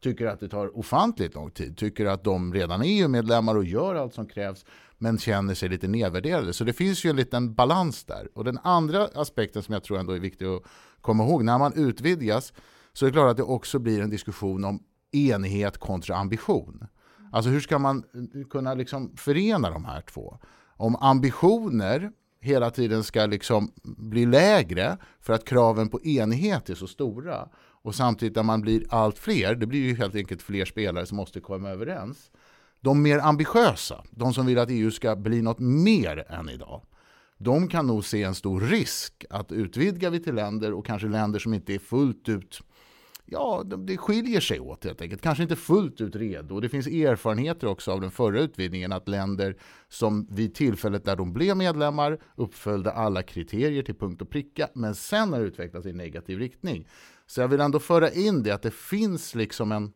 [0.00, 3.94] tycker att det tar ofantligt lång tid, tycker att de redan är EU-medlemmar och gör
[3.94, 4.64] allt som krävs,
[4.98, 6.52] men känner sig lite nedvärderade.
[6.52, 8.28] Så det finns ju en liten balans där.
[8.34, 10.62] Och den andra aspekten som jag tror ändå är viktig att
[11.00, 12.52] komma ihåg, när man utvidgas
[12.92, 16.86] så är det klart att det också blir en diskussion om enighet kontra ambition.
[17.30, 20.38] Alltså hur ska man eh, kunna liksom förena de här två?
[20.76, 26.86] Om ambitioner hela tiden ska liksom bli lägre för att kraven på enighet är så
[26.86, 27.48] stora
[27.82, 31.16] och samtidigt när man blir allt fler, det blir ju helt enkelt fler spelare som
[31.16, 32.30] måste komma överens.
[32.80, 36.82] De mer ambitiösa, de som vill att EU ska bli något mer än idag,
[37.38, 41.38] de kan nog se en stor risk att utvidga vi till länder och kanske länder
[41.38, 42.60] som inte är fullt ut
[43.30, 45.22] ja, det skiljer sig åt helt enkelt.
[45.22, 46.60] Kanske inte fullt ut redo.
[46.60, 49.56] Det finns erfarenheter också av den förra utvidgningen att länder
[49.88, 54.94] som vid tillfället där de blev medlemmar uppföljde alla kriterier till punkt och pricka men
[54.94, 56.88] sen har utvecklats i negativ riktning.
[57.26, 59.92] Så jag vill ändå föra in det att det finns liksom en,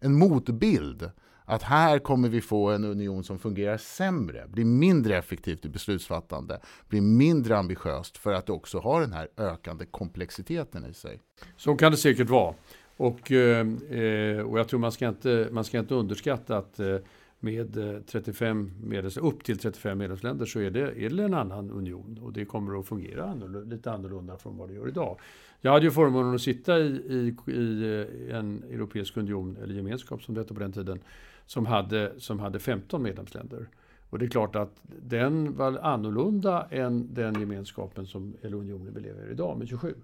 [0.00, 1.10] en motbild
[1.48, 6.60] att här kommer vi få en union som fungerar sämre, blir mindre effektivt i beslutsfattande,
[6.88, 11.20] blir mindre ambitiöst för att det också har den här ökande komplexiteten i sig.
[11.56, 12.54] Så kan det säkert vara.
[12.98, 16.96] Och, eh, eh, och jag tror man ska inte, man ska inte underskatta att eh,
[17.40, 21.70] med eh, 35 medlems, upp till 35 medlemsländer så är det, är det en annan
[21.70, 25.20] union och det kommer att fungera annorlunda, lite annorlunda från vad det gör idag.
[25.60, 27.82] Jag hade ju förmånen att sitta i, i, i
[28.28, 31.00] eh, en europeisk union, eller gemenskap som det hette på den tiden,
[31.46, 33.68] som hade, som hade 15 medlemsländer.
[34.10, 39.00] Och det är klart att den var annorlunda än den gemenskapen som, eller unionen vi
[39.00, 39.94] lever i idag med 27.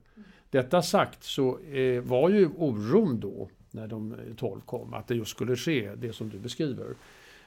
[0.54, 5.14] Detta sagt så eh, var ju oron då, när de eh, 12 kom, att det
[5.14, 6.94] just skulle ske, det som du beskriver.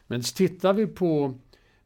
[0.07, 1.33] Men tittar vi på,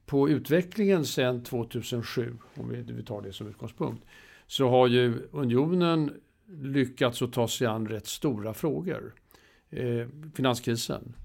[0.06, 4.04] på utvecklingen sedan 2007, om vi, vi tar det som utgångspunkt,
[4.48, 6.14] så har ju unionen
[6.62, 9.14] lyckats att ta sig an rätt stora frågor.
[9.70, 11.16] Eh, finanskrisen,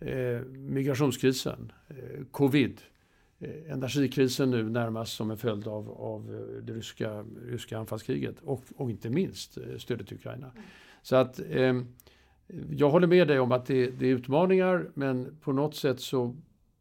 [0.00, 2.91] eh, migrationskrisen, eh, covid, eh,
[3.68, 8.90] energikrisen nu närmast som en följd av, av eh, det ryska, ryska anfallskriget och, och
[8.90, 10.50] inte minst eh, stödet till Ukraina.
[10.50, 10.64] Mm.
[11.02, 11.86] Så att ehm,
[12.70, 16.36] jag håller med dig om att det, det, är utmaningar men på något sätt så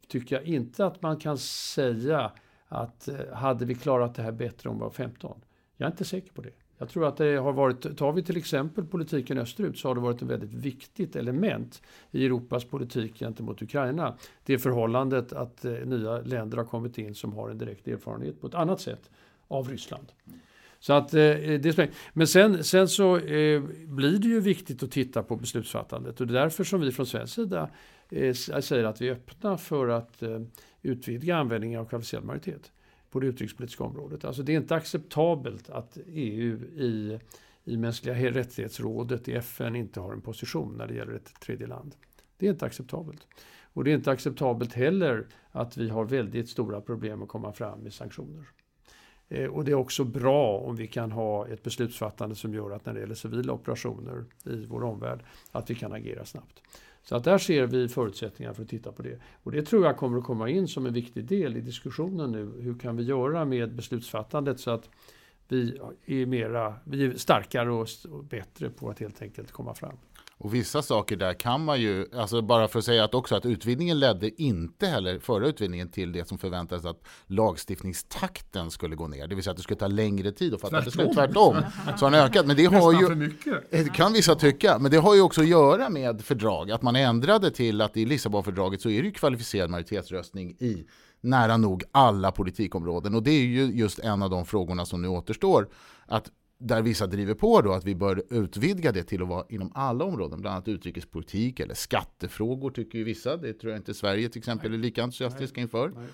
[0.07, 2.31] tycker jag inte att man kan säga
[2.67, 5.41] att hade vi klarat det här bättre om vi var 15?
[5.77, 6.60] Jag är inte säker på det.
[6.81, 10.01] Jag tror att det har varit, tar vi till exempel politiken österut så har det
[10.01, 14.17] varit ett väldigt viktigt element i Europas politik gentemot Ukraina.
[14.45, 18.47] Det förhållandet att eh, nya länder har kommit in som har en direkt erfarenhet på
[18.47, 19.09] ett annat sätt
[19.47, 20.05] av Ryssland.
[20.79, 25.23] Så att, eh, det Men sen, sen så eh, blir det ju viktigt att titta
[25.23, 27.69] på beslutsfattandet och det är därför som vi från svensk sida
[28.09, 30.39] eh, säger att vi är öppna för att eh,
[30.81, 32.71] utvidga användningen av kvalificerad majoritet
[33.11, 34.25] på det utrikespolitiska området.
[34.25, 37.19] Alltså det är inte acceptabelt att EU i,
[37.63, 41.95] i mänskliga rättighetsrådet i FN inte har en position när det gäller ett tredje land.
[42.37, 43.27] Det är inte acceptabelt.
[43.73, 47.79] Och det är inte acceptabelt heller att vi har väldigt stora problem att komma fram
[47.79, 48.45] med sanktioner.
[49.29, 52.85] Eh, och det är också bra om vi kan ha ett beslutsfattande som gör att
[52.85, 55.19] när det gäller civila operationer i vår omvärld,
[55.51, 56.61] att vi kan agera snabbt.
[57.03, 59.19] Så att där ser vi förutsättningar för att titta på det.
[59.43, 62.51] Och det tror jag kommer att komma in som en viktig del i diskussionen nu.
[62.59, 64.89] Hur kan vi göra med beslutsfattandet så att
[65.47, 67.87] vi är, mera, vi är starkare och
[68.23, 69.97] bättre på att helt enkelt komma fram.
[70.43, 73.45] Och vissa saker där kan man ju, alltså bara för att säga att också att
[73.45, 79.27] utvidgningen ledde inte heller, förra utvidgningen, till det som förväntades att lagstiftningstakten skulle gå ner.
[79.27, 81.13] Det vill säga att det skulle ta längre tid att fatta beslut.
[81.13, 81.57] Tvärtom.
[81.97, 82.47] Så har den ökat.
[82.47, 83.31] Men det har ju,
[83.69, 86.71] det kan vissa tycka, men det har ju också att göra med fördrag.
[86.71, 90.85] Att man ändrade till att i Lissabonfördraget så är det ju kvalificerad majoritetsröstning i
[91.21, 93.15] nära nog alla politikområden.
[93.15, 95.67] Och det är ju just en av de frågorna som nu återstår.
[96.07, 99.71] Att där vissa driver på då att vi bör utvidga det till att vara inom
[99.75, 103.37] alla områden, bland annat utrikespolitik eller skattefrågor tycker ju vissa.
[103.37, 105.89] Det tror jag inte Sverige till exempel är lika entusiastiska inför.
[105.89, 106.07] Nej.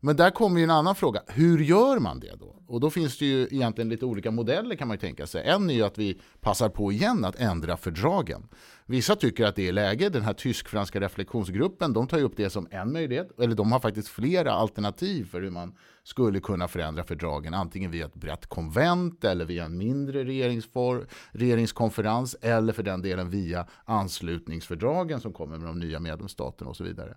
[0.00, 1.22] Men där kommer ju en annan fråga.
[1.26, 2.56] Hur gör man det då?
[2.66, 5.44] Och då finns det ju egentligen lite olika modeller kan man ju tänka sig.
[5.46, 8.48] En är ju att vi passar på igen att ändra fördragen.
[8.86, 10.08] Vissa tycker att det är läge.
[10.08, 13.40] Den här tysk-franska reflektionsgruppen, de tar ju upp det som en möjlighet.
[13.40, 17.54] Eller de har faktiskt flera alternativ för hur man skulle kunna förändra fördragen.
[17.54, 20.24] Antingen via ett brett konvent eller via en mindre
[21.32, 26.84] regeringskonferens eller för den delen via anslutningsfördragen som kommer med de nya medlemsstaterna och så
[26.84, 27.16] vidare.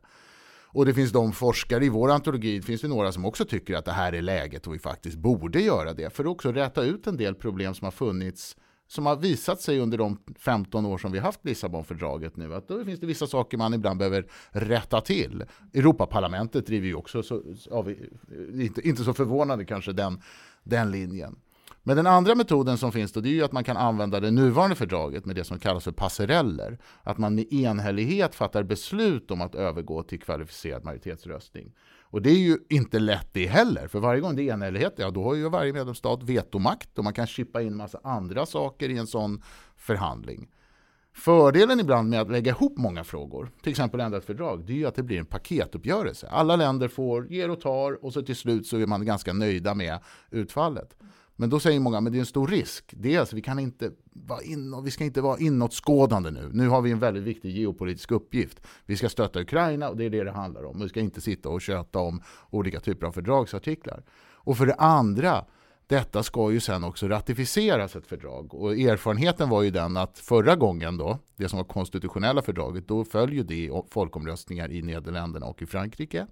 [0.74, 3.76] Och det finns de forskare i vår antologi, det finns det några som också tycker
[3.76, 6.14] att det här är läget och vi faktiskt borde göra det.
[6.14, 8.56] För att också räta ut en del problem som har funnits
[8.88, 12.68] som har visat sig under de 15 år som vi har haft Lissabonfördraget nu, att
[12.68, 15.44] då finns det vissa saker man ibland behöver rätta till.
[15.74, 17.86] Europaparlamentet driver ju också, så, ja,
[18.54, 20.22] inte, inte så förvånande kanske, den,
[20.64, 21.36] den linjen.
[21.86, 24.32] Men den andra metoden som finns då, det är ju att man kan använda det
[24.32, 26.78] nuvarande fördraget med det som kallas för passereller.
[27.04, 31.72] Att man med enhällighet fattar beslut om att övergå till kvalificerad majoritetsröstning.
[32.02, 35.12] Och det är ju inte lätt det heller, för varje gång det är enhällighet, ja
[35.12, 38.98] då har ju varje medlemsstat vetomakt och man kan chippa in massa andra saker i
[38.98, 39.42] en sån
[39.78, 40.48] förhandling.
[41.16, 44.78] Fördelen ibland med att lägga ihop många frågor, till exempel ändra ett fördrag, det är
[44.78, 46.28] ju att det blir en paketuppgörelse.
[46.28, 49.76] Alla länder får, ger och tar och så till slut så är man ganska nöjda
[49.76, 50.00] med
[50.32, 50.96] utfallet.
[51.36, 52.94] Men då säger många, men det är en stor risk.
[52.98, 56.50] Dels, vi, kan inte vara in, vi ska inte vara inåtskådande nu.
[56.54, 58.62] Nu har vi en väldigt viktig geopolitisk uppgift.
[58.86, 60.80] Vi ska stötta Ukraina och det är det det handlar om.
[60.80, 64.04] Vi ska inte sitta och köta om olika typer av fördragsartiklar.
[64.34, 65.46] Och för det andra,
[65.88, 68.54] detta ska ju sen också ratificeras ett fördrag.
[68.54, 73.06] Och erfarenheten var ju den att förra gången då, det som var konstitutionella fördraget, då
[73.06, 76.28] följde det folkomröstningar i Nederländerna och i Frankrike.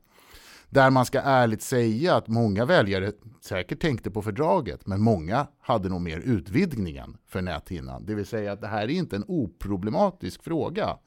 [0.73, 5.89] Där man ska ärligt säga att många väljare säkert tänkte på fördraget, men många hade
[5.89, 8.05] nog mer utvidgningen för näthinnan.
[8.05, 10.97] Det vill säga att det här är inte en oproblematisk fråga.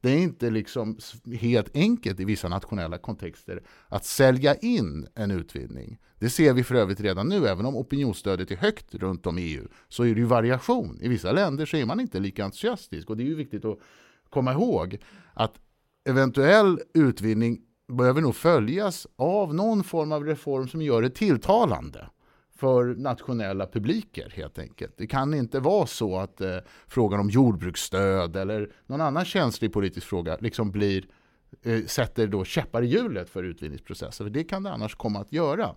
[0.00, 0.98] Det är inte liksom
[1.40, 5.98] helt enkelt i vissa nationella kontexter att sälja in en utvidgning.
[6.18, 9.42] Det ser vi för övrigt redan nu, även om opinionsstödet är högt runt om i
[9.42, 10.98] EU, så är det ju variation.
[11.02, 13.78] I vissa länder så är man inte lika entusiastisk och det är ju viktigt att
[14.30, 14.98] komma ihåg
[15.34, 15.54] att
[16.04, 22.06] eventuell utvidgning behöver nog följas av någon form av reform som gör det tilltalande
[22.60, 24.94] för nationella publiker helt enkelt.
[24.96, 26.56] Det kan inte vara så att eh,
[26.88, 31.04] frågan om jordbruksstöd eller någon annan känslig politisk fråga liksom blir,
[31.62, 34.26] eh, sätter då käppar i hjulet för utvidgningsprocessen.
[34.26, 35.74] För det kan det annars komma att göra.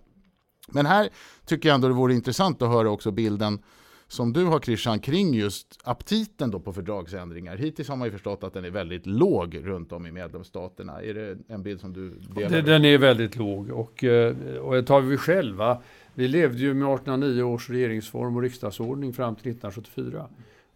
[0.68, 1.08] Men här
[1.44, 3.62] tycker jag ändå det vore intressant att höra också bilden
[4.08, 7.56] som du har Christian kring just aptiten då på fördragsändringar.
[7.56, 11.02] Hittills har man ju förstått att den är väldigt låg runt om i medlemsstaterna.
[11.02, 12.62] Är det en bild som du delar?
[12.62, 15.80] Den är väldigt låg och, eh, och tar vi själva
[16.14, 20.28] vi levde ju med 1809 års regeringsform och riksdagsordning fram till 1974.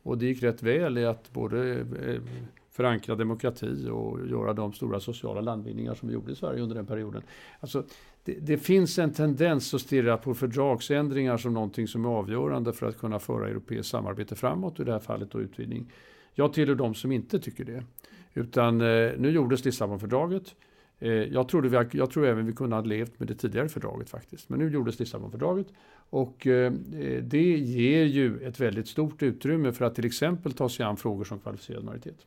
[0.03, 2.21] Och det gick rätt väl i att både eh,
[2.71, 6.87] förankra demokrati och göra de stora sociala landvinningar som vi gjorde i Sverige under den
[6.87, 7.23] perioden.
[7.61, 7.85] Alltså,
[8.29, 12.87] det, det, finns en tendens att stirra på fördragsändringar som någonting som är avgörande för
[12.87, 15.93] att kunna föra europeiskt samarbete framåt, i det här fallet då utvidgning.
[16.35, 17.85] Jag tillhör de som inte tycker det.
[18.35, 20.55] Utan eh, nu gjordes Lissabonfördraget.
[20.99, 24.11] Eh, jag, trodde vi, jag tror även vi kunde ha levt med det tidigare fördraget
[24.11, 24.49] faktiskt.
[24.49, 25.67] Men nu gjordes Lissabonfördraget
[26.11, 30.69] och eh, eh, det ger ju ett väldigt stort utrymme för att till exempel ta
[30.69, 32.27] sig an frågor som kvalificerad majoritet.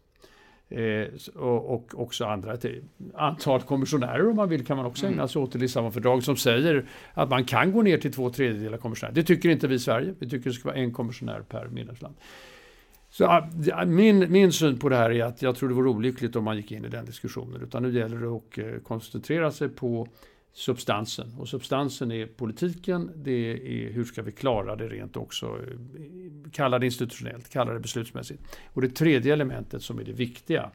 [0.72, 2.66] Eh, och, också andra, ett
[3.14, 6.86] antal kommissionärer om man vill kan man också ägna sig åt i Lissabonfördraget som säger
[7.14, 9.16] att man kan gå ner till två tredjedelar kommissionärer.
[9.16, 10.14] Det tycker inte vi i Sverige.
[10.20, 12.16] Vi tycker det ska vara en kommissionär per medlemsland.
[13.10, 13.48] Så
[13.86, 16.58] min, min syn på det här är att jag tror det vore olyckligt om man
[16.58, 17.62] gick in i den diskussionen.
[17.62, 20.08] Utan nu gäller det att eh, koncentrera sig på
[20.54, 21.36] substansen.
[21.40, 25.60] Och substansen är politiken, det är hur ska vi klara det rent också,
[26.52, 28.42] kalla det institutionellt, kalla det beslutsmässigt.
[28.74, 30.72] Och det tredje elementet som är det viktiga,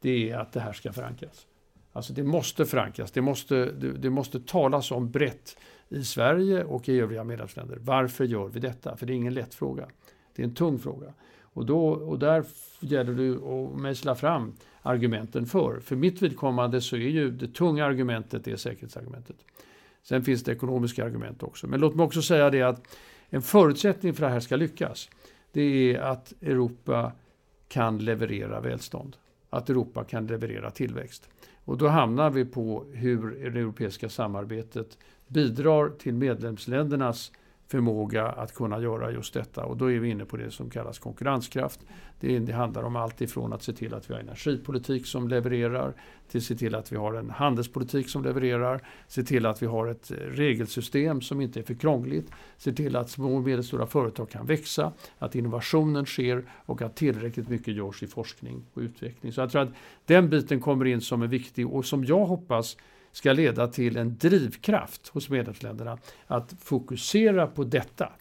[0.00, 1.46] det är att det här ska förankras.
[1.92, 5.56] Alltså det måste förankras, det måste, det, det måste talas om brett
[5.88, 7.78] i Sverige och i övriga medlemsländer.
[7.80, 8.96] Varför gör vi detta?
[8.96, 9.88] För det är ingen lätt fråga.
[10.36, 11.14] Det är en tung fråga.
[11.40, 12.44] Och, då, och där
[12.80, 14.54] gäller det att mejsla fram
[14.86, 15.80] argumenten för.
[15.80, 19.36] För mitt vidkommande så är ju det tunga argumentet det säkerhetsargumentet.
[20.02, 21.66] Sen finns det ekonomiska argument också.
[21.66, 22.96] Men låt mig också säga det att
[23.28, 25.08] en förutsättning för att det här ska lyckas
[25.52, 27.12] det är att Europa
[27.68, 29.16] kan leverera välstånd.
[29.50, 31.28] Att Europa kan leverera tillväxt.
[31.64, 37.32] Och då hamnar vi på hur det europeiska samarbetet bidrar till medlemsländernas
[37.68, 39.64] förmåga att kunna göra just detta.
[39.64, 41.80] Och då är vi inne på det som kallas konkurrenskraft.
[42.20, 45.94] Det, det handlar om allt ifrån att se till att vi har energipolitik som levererar,
[46.28, 49.66] till att se till att vi har en handelspolitik som levererar, se till att vi
[49.66, 54.30] har ett regelsystem som inte är för krångligt, se till att små och medelstora företag
[54.30, 59.32] kan växa, att innovationen sker och att tillräckligt mycket görs i forskning och utveckling.
[59.32, 59.72] Så jag tror att
[60.04, 62.76] den biten kommer in som är viktig och som jag hoppas
[63.16, 68.12] ska leda till en drivkraft hos medlemsländerna att fokusera på detta,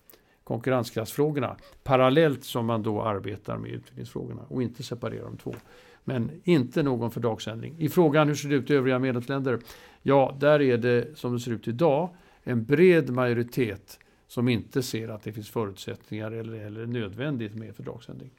[0.43, 5.55] konkurrenskraftsfrågorna, parallellt som man då arbetar med utvecklingsfrågorna och inte separera de två.
[6.03, 7.75] Men inte någon fördragsändring.
[7.79, 9.59] I frågan hur ser det ut i övriga medlemsländer?
[10.01, 12.09] Ja, där är det som det ser ut idag
[12.43, 18.31] en bred majoritet som inte ser att det finns förutsättningar eller, eller nödvändigt med fördragsändring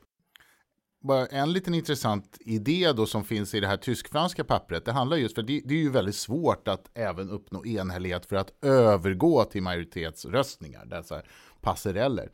[1.02, 4.84] bara en liten intressant idé då som finns i det här tysk-franska pappret.
[4.84, 8.36] Det handlar just för det, det är ju väldigt svårt att även uppnå enhällighet för
[8.36, 11.22] att övergå till majoritetsröstningar, dessa
[11.60, 12.30] passereller.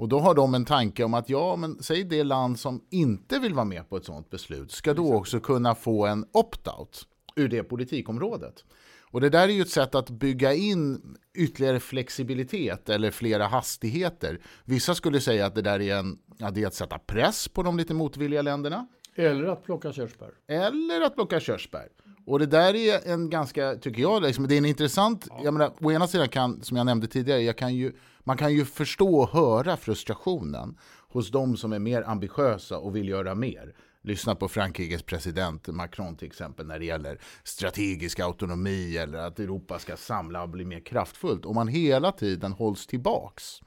[0.00, 3.38] Och då har de en tanke om att ja, men säg det land som inte
[3.38, 7.04] vill vara med på ett sådant beslut ska då också kunna få en opt-out
[7.36, 8.64] ur det politikområdet.
[9.10, 14.40] Och det där är ju ett sätt att bygga in ytterligare flexibilitet eller flera hastigheter.
[14.64, 17.62] Vissa skulle säga att det där är, en, ja, det är att sätta press på
[17.62, 18.86] de lite motvilliga länderna.
[19.14, 20.30] Eller att plocka körsbär.
[20.46, 21.88] Eller att plocka körsbär.
[22.26, 25.40] Och det där är en ganska, tycker jag, liksom, det är en intressant, ja.
[25.44, 28.64] jag menar, å ena sidan kan, som jag nämnde tidigare, kan ju, man kan ju
[28.64, 33.74] förstå och höra frustrationen hos de som är mer ambitiösa och vill göra mer.
[34.02, 39.78] Lyssna på Frankrikes president Macron till exempel när det gäller strategisk autonomi eller att Europa
[39.78, 41.44] ska samla och bli mer kraftfullt.
[41.44, 43.60] Om man hela tiden hålls tillbaks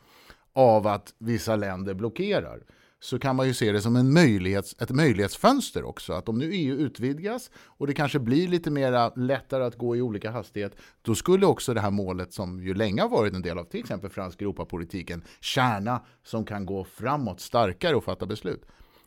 [0.53, 2.63] av att vissa länder blockerar
[2.99, 6.13] så kan man ju se det som en möjlighets, ett möjlighetsfönster också.
[6.13, 10.01] Att om nu EU utvidgas och det kanske blir lite mer lättare att gå i
[10.01, 13.57] olika hastighet, då skulle också det här målet som ju länge har varit en del
[13.57, 18.65] av till exempel fransk Europapolitiken, kärna som kan gå framåt starkare och fatta beslut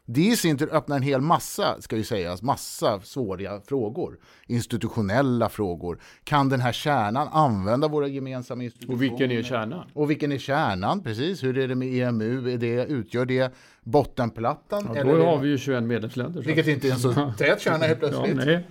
[0.09, 4.19] det i sin tur öppnar en hel massa, ska ju sägas, massa svåra frågor.
[4.47, 5.99] Institutionella frågor.
[6.25, 8.97] Kan den här kärnan använda våra gemensamma institutioner?
[8.97, 9.91] Och vilken är kärnan?
[9.93, 11.43] Och vilken är kärnan, precis.
[11.43, 12.53] Hur är det med EMU?
[12.53, 14.91] Är det, utgör det bottenplattan?
[14.95, 16.43] Ja, då har vi ju 21 medlemsländer.
[16.43, 18.37] Vilket inte är en så tät kärna helt plötsligt.
[18.37, 18.67] Ja, nej.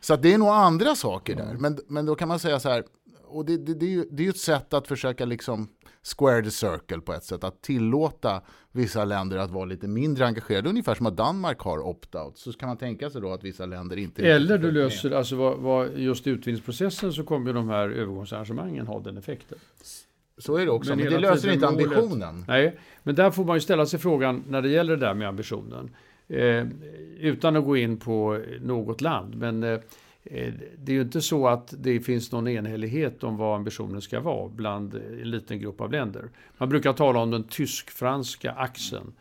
[0.00, 1.56] Så det är nog andra saker där.
[1.58, 2.84] Men, men då kan man säga så här,
[3.26, 5.68] och det, det, det, är ju, det är ett sätt att försöka liksom
[6.04, 7.44] square the circle på ett sätt.
[7.44, 8.42] Att tillåta
[8.72, 10.68] vissa länder att vara lite mindre engagerade.
[10.68, 12.32] Ungefär som att Danmark har opt-out.
[12.34, 14.22] Så kan man tänka sig då att vissa länder inte...
[14.26, 18.86] Eller du löser, alltså vad, vad, just i utvidgningsprocessen så kommer ju de här övergångsarrangemangen
[18.86, 19.58] ha den effekten.
[20.38, 22.44] Så är det också, men, Men det löser inte målet- ambitionen.
[22.48, 25.28] Nej, men där får man ju ställa sig frågan när det gäller det där med
[25.28, 25.90] ambitionen.
[26.28, 26.66] Eh,
[27.20, 29.34] utan att gå in på något land.
[29.36, 29.80] Men eh,
[30.78, 34.48] det är ju inte så att det finns någon enhällighet om vad ambitionen ska vara
[34.48, 36.28] bland en liten grupp av länder.
[36.58, 39.12] Man brukar tala om den tysk-franska axeln.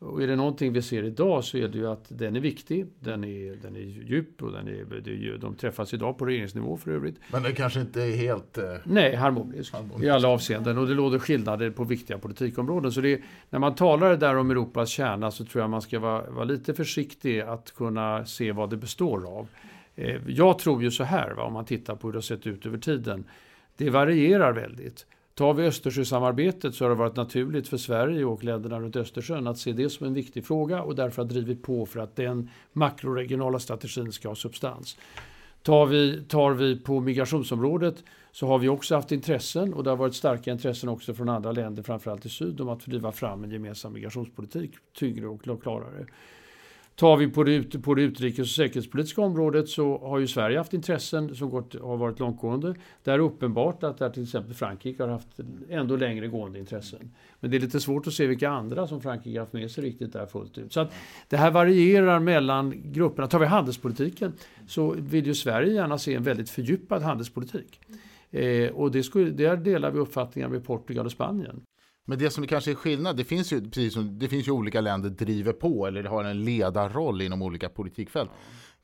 [0.00, 2.86] Och är det någonting vi ser idag så är det ju att den är viktig,
[3.00, 6.90] den är, den är djup och den är, ju- de träffas idag på regeringsnivå för
[6.90, 7.16] övrigt.
[7.32, 8.58] Men det kanske inte är helt...
[8.58, 10.78] eh, Nej, harmonisk i alla avseenden.
[10.78, 12.92] Och det råder skillnader på viktiga politikområden.
[12.92, 15.98] Så det är, när man talar där om Europas kärna så tror jag man ska
[15.98, 19.48] vara, vara lite försiktig att kunna se vad det består av.
[19.98, 22.46] Eh, jag tror ju så här, va, om man tittar på hur det har sett
[22.46, 23.24] ut över tiden.
[23.76, 25.06] Det varierar väldigt.
[25.34, 29.58] Tar vi Östersjösamarbetet så har det varit naturligt för Sverige och länderna runt Östersjön att
[29.58, 33.58] se det som en viktig fråga och därför har drivit på för att den makroregionala
[33.58, 34.96] strategin ska ha substans.
[35.62, 39.96] Tar vi, tar vi på migrationsområdet så har vi också haft intressen och det har
[39.96, 43.50] varit starka intressen också från andra länder, framförallt i syd, om att driva fram en
[43.50, 46.06] gemensam migrationspolitik tyngre och klarare.
[46.98, 50.74] Tar vi på det, på det utrikes och säkerhetspolitiska området så har ju Sverige haft
[50.74, 52.74] intressen som gått, har varit långtgående.
[53.04, 57.10] Det är uppenbart att där till exempel Frankrike har haft ändå längre gående intressen.
[57.40, 59.84] Men det är lite svårt att se vilka andra som Frankrike har haft med sig
[59.84, 60.72] riktigt där fullt ut.
[60.72, 60.92] Så att
[61.28, 63.28] det här varierar mellan grupperna.
[63.28, 64.32] Tar vi handelspolitiken
[64.66, 67.80] så vill ju Sverige gärna se en väldigt fördjupad handelspolitik.
[68.30, 71.60] Eh, och det skulle, där delar vi uppfattningar med Portugal och Spanien.
[72.08, 74.80] Men det som kanske är skillnad, det finns ju, precis som, det finns ju olika
[74.80, 78.30] länder driver på eller har en ledarroll inom olika politikfält.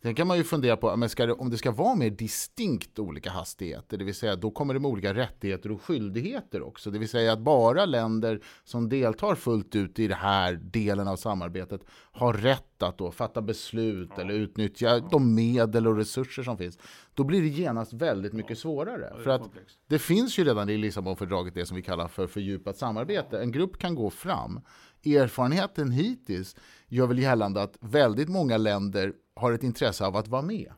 [0.04, 3.30] Sen kan man ju fundera på men det, om det ska vara mer distinkt olika
[3.30, 6.90] hastigheter, det vill säga då kommer det med olika rättigheter och skyldigheter också.
[6.90, 11.16] Det vill säga att bara länder som deltar fullt ut i den här delen av
[11.16, 11.80] samarbetet
[12.12, 16.78] har rätt att då fatta beslut eller utnyttja de medel och resurser som finns.
[17.14, 19.22] Då blir det genast väldigt mycket svårare.
[19.22, 19.50] För att
[19.88, 23.40] det finns ju redan i Lissabonfördraget det som vi kallar för fördjupat samarbete.
[23.40, 24.60] En grupp kan gå fram.
[25.06, 26.56] Erfarenheten hittills
[26.88, 30.72] gör väl gällande att väldigt många länder har ett intresse av att vara med.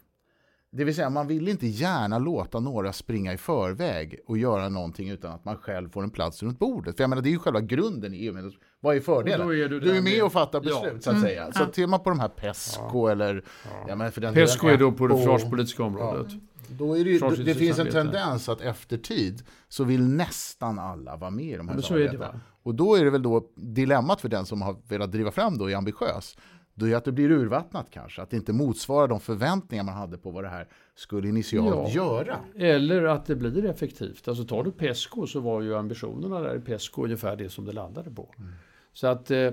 [0.72, 5.09] Det vill säga, man vill inte gärna låta några springa i förväg och göra någonting
[5.11, 6.97] utan att man själv får en plats runt bordet.
[6.97, 8.51] För jag menar, det är ju själva grunden i EU.
[8.81, 9.51] Vad är fördelen?
[9.51, 10.81] Är du du är med med- och fattar Ja.
[10.83, 11.53] beslut, så att säga.
[11.53, 13.45] Så ser man på de här PESCO eller...
[13.89, 13.97] Ja.
[13.97, 16.33] men för den Pesco är då på det försvarspolitiska området.
[16.69, 20.79] Då är det, ju, det Försvarspolitiskt finns en tendens att efter tid så vill nästan
[20.79, 22.41] alla vara med i de här det, samarbetena.
[22.62, 25.71] Och då är det väl då dilemmat för den som har velat driva fram då
[25.71, 26.37] är ambitiös.
[26.75, 30.19] Då är att det blir urvattnat kanske, att det inte motsvarar de förväntningar man hade
[30.19, 32.05] på vad det här skulle initialt Ja.
[32.05, 32.37] göra.
[32.59, 34.29] Eller att det blir effektivt.
[34.29, 37.73] Alltså tar du Pesco så var ju ambitionerna där i Pesco ungefär det som det
[37.73, 38.35] landade på.
[38.93, 39.51] Så att eh,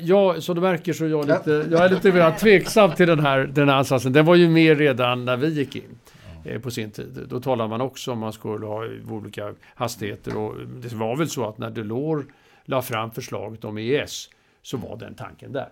[0.00, 3.20] jag, som du märker så är jag lite, jag är lite mer tveksam till den
[3.20, 4.12] här, den här ansatsen.
[4.12, 5.98] Den var ju med redan när vi gick in.
[6.44, 7.26] Eh, På sin tid.
[7.28, 10.36] Då talade man också om man skulle ha olika hastigheter.
[10.36, 12.24] Och det var väl så att när Delors
[12.64, 14.28] la fram förslaget om EES
[14.62, 15.68] så var den tanken där.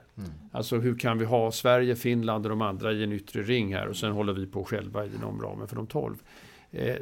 [0.52, 3.88] Alltså hur kan vi ha Sverige, Finland och de andra i en yttre ring här
[3.88, 6.16] och sen håller vi på själva inom ramen för de 12.
[6.70, 6.96] Eh,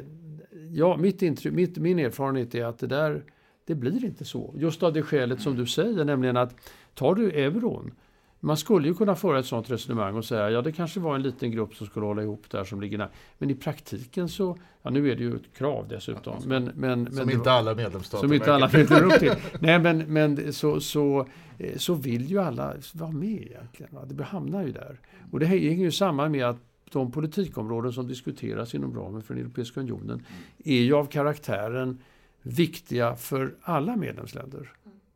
[0.71, 3.23] ja, mitt intryck, mitt, min erfarenhet är att det där,
[3.65, 4.53] det blir inte så.
[4.57, 6.55] Just av det skälet som du säger, nämligen att
[6.93, 7.91] tar du euron,
[8.39, 11.21] man skulle ju kunna föra ett sådant resonemang och säga ja det kanske var en
[11.21, 13.09] liten grupp som skulle hålla ihop där som ligger nära.
[13.37, 16.41] Men i praktiken så, ja nu är det ju ett krav dessutom.
[16.45, 19.33] Men, men, men Som det inte alla medlemsstater som inte alla lever upp till.
[19.59, 21.27] Nej, men, men så, så,
[21.57, 23.95] eh, så vill ju alla vara med egentligen.
[23.95, 24.05] Va?
[24.05, 24.99] Det hamnar ju där.
[25.31, 26.57] Och det hänger ju samman med att
[26.91, 30.25] de politikområden som diskuteras inom ramen för den Europeiska unionen
[30.65, 32.01] är ju av karaktären
[32.41, 34.71] viktiga för alla medlemsländer.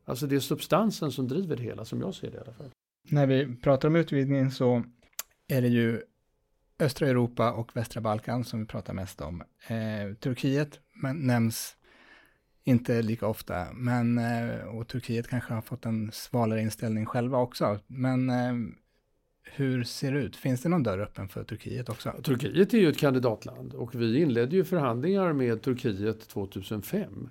[0.05, 2.69] Alltså det är substansen som driver det hela, som jag ser det i alla fall.
[3.09, 4.83] När vi pratar om utvidgning så
[5.47, 6.01] är det ju
[6.79, 9.43] östra Europa och västra Balkan som vi pratar mest om.
[9.67, 11.75] Eh, Turkiet men, nämns
[12.63, 17.79] inte lika ofta, men eh, och Turkiet kanske har fått en svalare inställning själva också.
[17.87, 18.53] Men eh,
[19.43, 20.35] hur ser det ut?
[20.35, 22.11] Finns det någon dörr öppen för Turkiet också?
[22.23, 27.29] Turkiet är ju ett kandidatland och vi inledde ju förhandlingar med Turkiet 2005.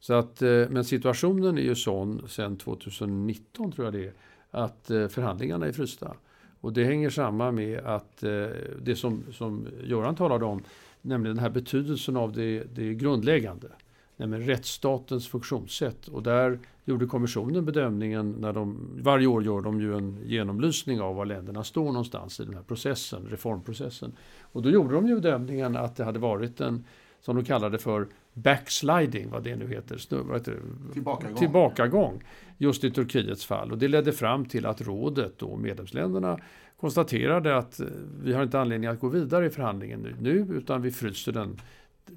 [0.00, 4.12] Så att, eh, men situationen är ju sån sen 2019 tror jag det är,
[4.52, 6.14] att eh, förhandlingarna är frysta.
[6.60, 8.46] Och det hänger samman med att eh,
[8.82, 10.62] det som, som Göran talade om,
[11.02, 13.68] nämligen den här betydelsen av det, det grundläggande,
[14.16, 16.08] nämligen rättsstatens funktionssätt.
[16.08, 21.16] Och där gjorde kommissionen bedömningen, när de, varje år gör de ju en genomlysning av
[21.16, 24.12] var länderna står någonstans i den här processen, reformprocessen.
[24.40, 26.84] Och då gjorde de ju bedömningen att det hade varit en,
[27.20, 30.60] som de kallade för backsliding, vad det nu heter, vad heter
[30.92, 31.36] Tillbakagång.
[31.36, 32.22] tillbakagång,
[32.58, 33.72] just i Turkiets fall.
[33.72, 36.38] Och det ledde fram till att rådet och medlemsländerna
[36.80, 37.86] konstaterade att eh,
[38.22, 41.60] vi har inte anledning att gå vidare i förhandlingen nu, utan vi fryser den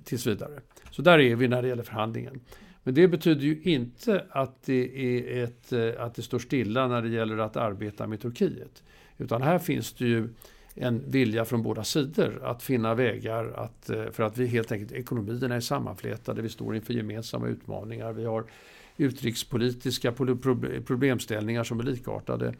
[0.04, 0.60] tills vidare.
[0.92, 2.40] Så där är vi när det gäller förhandlingen.
[2.84, 7.02] Men det betyder ju inte att det, är ett, eh, att det står stilla när
[7.02, 8.84] det gäller att arbeta med Turkiet.
[9.18, 10.30] Utan här finns det ju
[10.76, 14.92] en vilja från båda sidor att finna vägar att, eh, för att vi helt enkelt,
[14.92, 18.46] ekonomierna är sammanflätade, vi står inför gemensamma utmaningar, vi har
[18.98, 20.12] utrikespolitiska
[20.86, 22.54] problemställningar som är likartade.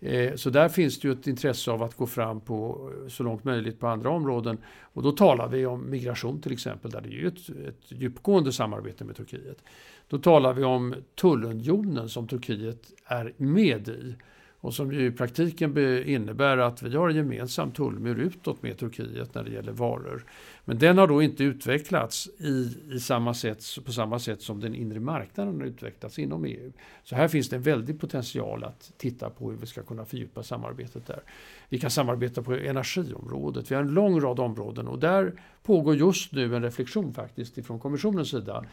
[0.00, 3.22] Eh, så där finns det ju ett intresse av att gå fram på eh, så
[3.22, 4.58] långt möjligt på andra områden.
[4.80, 9.04] Och då talar vi om migration till exempel, där det är ett, ett djupgående samarbete
[9.04, 9.64] med Turkiet.
[10.08, 14.14] Då talar vi om tullunionen som Turkiet är med i
[14.62, 19.34] och som ju i praktiken innebär att vi har en gemensam tullmur utåt med Turkiet
[19.34, 20.24] när det gäller varor.
[20.64, 24.74] Men den har då inte utvecklats i, i samma sätt, på samma sätt som den
[24.74, 26.72] inre marknaden har utvecklats inom EU.
[27.02, 30.42] Så här finns det en väldig potential att titta på hur vi ska kunna fördjupa
[30.42, 31.22] samarbetet där.
[31.68, 35.32] Vi kan samarbeta på energiområdet, vi har en lång rad områden och där
[35.62, 38.64] pågår just nu en reflektion faktiskt ifrån kommissionens sida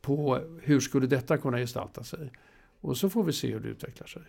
[0.00, 2.30] på hur skulle detta kunna gestalta sig.
[2.80, 4.22] Och så får vi se hur det utvecklar sig.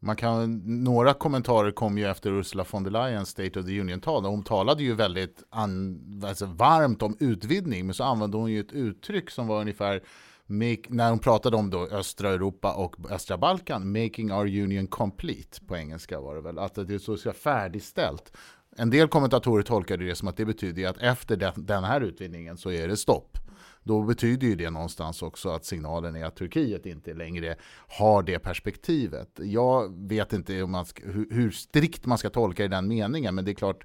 [0.00, 4.24] Man kan, några kommentarer kom ju efter Ursula von der Leyen State of the Union-tal.
[4.24, 8.72] Hon talade ju väldigt an, alltså varmt om utvidgning, men så använde hon ju ett
[8.72, 10.02] uttryck som var ungefär
[10.48, 15.60] Make, när hon pratade om då östra Europa och östra Balkan, making our union complete
[15.66, 18.32] på engelska var det väl, att det är så ska färdigställt.
[18.76, 22.56] En del kommentatorer tolkade det som att det betyder att efter den, den här utvidgningen
[22.56, 23.38] så är det stopp
[23.86, 27.56] då betyder ju det någonstans också att signalen är att Turkiet inte längre
[27.98, 29.30] har det perspektivet.
[29.36, 33.34] Jag vet inte om man ska, hur, hur strikt man ska tolka i den meningen,
[33.34, 33.84] men det är klart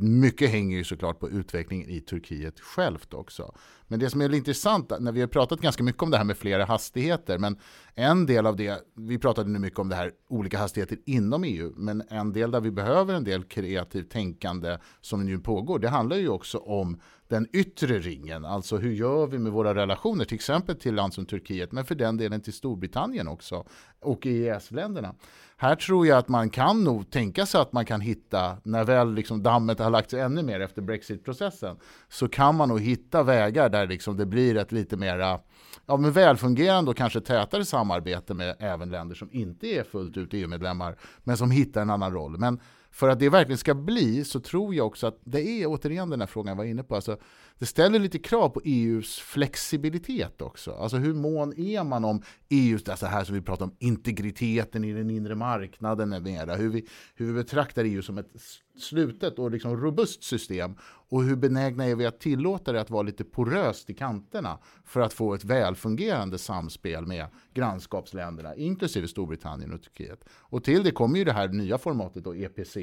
[0.00, 3.54] mycket hänger ju såklart på utvecklingen i Turkiet självt också.
[3.88, 6.36] Men det som är intressant, när vi har pratat ganska mycket om det här med
[6.36, 7.58] flera hastigheter, men
[7.94, 11.72] en del av det, vi pratade nu mycket om det här olika hastigheter inom EU,
[11.76, 16.16] men en del där vi behöver en del kreativt tänkande som nu pågår, det handlar
[16.16, 17.00] ju också om
[17.32, 21.26] den yttre ringen, alltså hur gör vi med våra relationer, till exempel till land som
[21.26, 23.64] Turkiet, men för den delen till Storbritannien också,
[24.00, 25.14] och EES-länderna.
[25.56, 29.14] Här tror jag att man kan nog tänka sig att man kan hitta, när väl
[29.14, 31.76] liksom dammet har lagt sig ännu mer efter Brexit-processen,
[32.08, 35.40] så kan man nog hitta vägar där liksom det blir ett lite mera
[35.86, 40.34] ja, men välfungerande och kanske tätare samarbete med även länder som inte är fullt ut
[40.34, 42.38] EU-medlemmar, men som hittar en annan roll.
[42.38, 42.60] Men
[42.92, 46.20] för att det verkligen ska bli så tror jag också att det är återigen den
[46.20, 46.94] här frågan jag var inne på.
[46.94, 47.16] Alltså,
[47.58, 50.72] det ställer lite krav på EUs flexibilitet också.
[50.72, 54.92] Alltså hur mån är man om EUs, alltså här som vi pratar om integriteten i
[54.92, 56.54] den inre marknaden med mera.
[56.54, 58.30] Hur vi, hur vi betraktar EU som ett
[58.78, 60.74] slutet och liksom robust system
[61.12, 65.00] och hur benägna är vi att tillåta det att vara lite poröst i kanterna för
[65.00, 70.24] att få ett välfungerande samspel med grannskapsländerna, inklusive Storbritannien och Turkiet.
[70.30, 72.76] Och till det kommer ju det här nya formatet då EPC,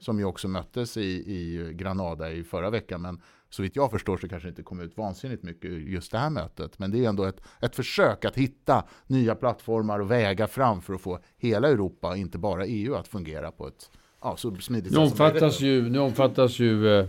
[0.00, 3.20] som ju också möttes i, i Granada i förra veckan, men
[3.50, 6.30] så vitt jag förstår så kanske det inte kom ut vansinnigt mycket just det här
[6.30, 6.78] mötet.
[6.78, 10.94] Men det är ändå ett, ett försök att hitta nya plattformar och vägar fram för
[10.94, 13.90] att få hela Europa, inte bara EU, att fungera på ett
[14.24, 17.06] ja, så smidigt nu omfattas, ju, nu omfattas ju eh,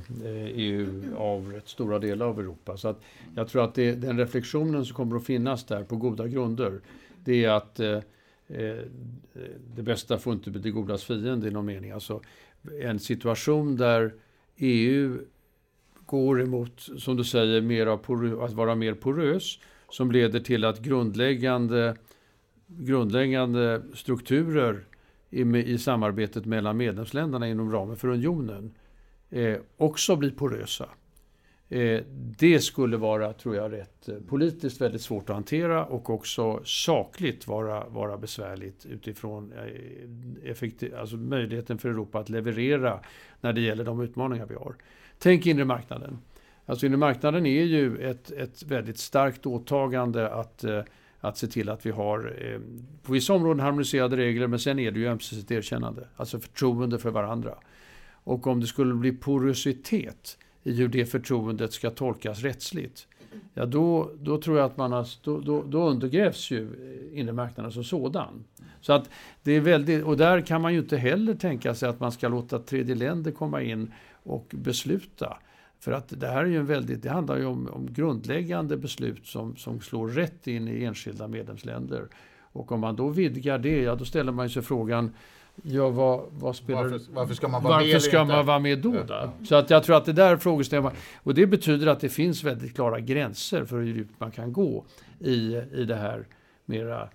[0.56, 2.78] EU av rätt stora delar av Europa.
[2.78, 3.02] Så att
[3.36, 6.82] jag tror att det, den reflektionen som kommer att finnas där på goda grunder,
[7.24, 8.00] det är att eh,
[8.48, 8.76] eh
[9.76, 11.92] det bästa får inte bli det godas fiende i någon mening.
[11.92, 12.22] Alltså
[12.82, 14.14] en situation där
[14.58, 15.18] EU
[16.06, 17.88] går emot, som du säger, mer
[18.46, 19.60] att vara mer porös,
[19.90, 21.96] som leder till att grundläggande,
[22.68, 24.86] grundläggande strukturer
[25.30, 28.74] i, i samarbetet mellan medlemsländerna inom ramen för unionen
[29.30, 30.90] eh, också blir porösa.
[31.70, 32.02] Eh,
[32.38, 37.48] det skulle vara, tror jag, rätt eh, politiskt väldigt svårt att hantera och också sakligt
[37.48, 43.00] vara, vara besvärligt utifrån eh, effektiv, alltså möjligheten för Europa att leverera
[43.42, 44.76] när det gäller de utmaningar vi har.
[45.20, 46.20] Tänk inre marknaden.
[46.66, 50.82] Alltså inre marknaden är ju ett, ett väldigt starkt åtagande att, eh,
[51.28, 52.60] att se till att vi har eh,
[53.04, 56.08] på vissa områden harmoniserade regler men sen är det ju ömsesidigt erkännande.
[56.16, 57.56] Alltså förtroende för varandra.
[58.12, 63.08] Och om det skulle bli porositet i hur det förtroendet ska tolkas rättsligt.
[63.54, 67.34] Ja, då, då tror jag att man har, då, då, då undergrävs ju eh, inre
[67.34, 68.44] marknaden som sådan.
[68.82, 69.10] Så att
[69.44, 72.28] det är väldigt, och där kan man ju inte heller tänka sig att man ska
[72.28, 73.92] låta tredje länder komma in
[74.24, 75.38] och besluta.
[75.80, 79.28] För att det här är ju en väldigt, det handlar ju om, om grundläggande beslut
[79.28, 82.08] som, som slår rätt in i enskilda medlemsländer.
[82.40, 85.12] Och om man då vidgar det, ja då ställer man sig frågan
[85.64, 88.80] Ja, vad, vad spelar, varför, varför ska man vara varför med ska man vara med
[88.80, 89.04] då?
[89.08, 89.32] då?
[89.46, 92.76] Så att jag tror att det där frågeställningen, och det betyder att det finns väldigt
[92.76, 94.86] klara gränser för hur djupt man kan gå
[95.20, 96.28] i, i det här
[96.66, 97.10] mera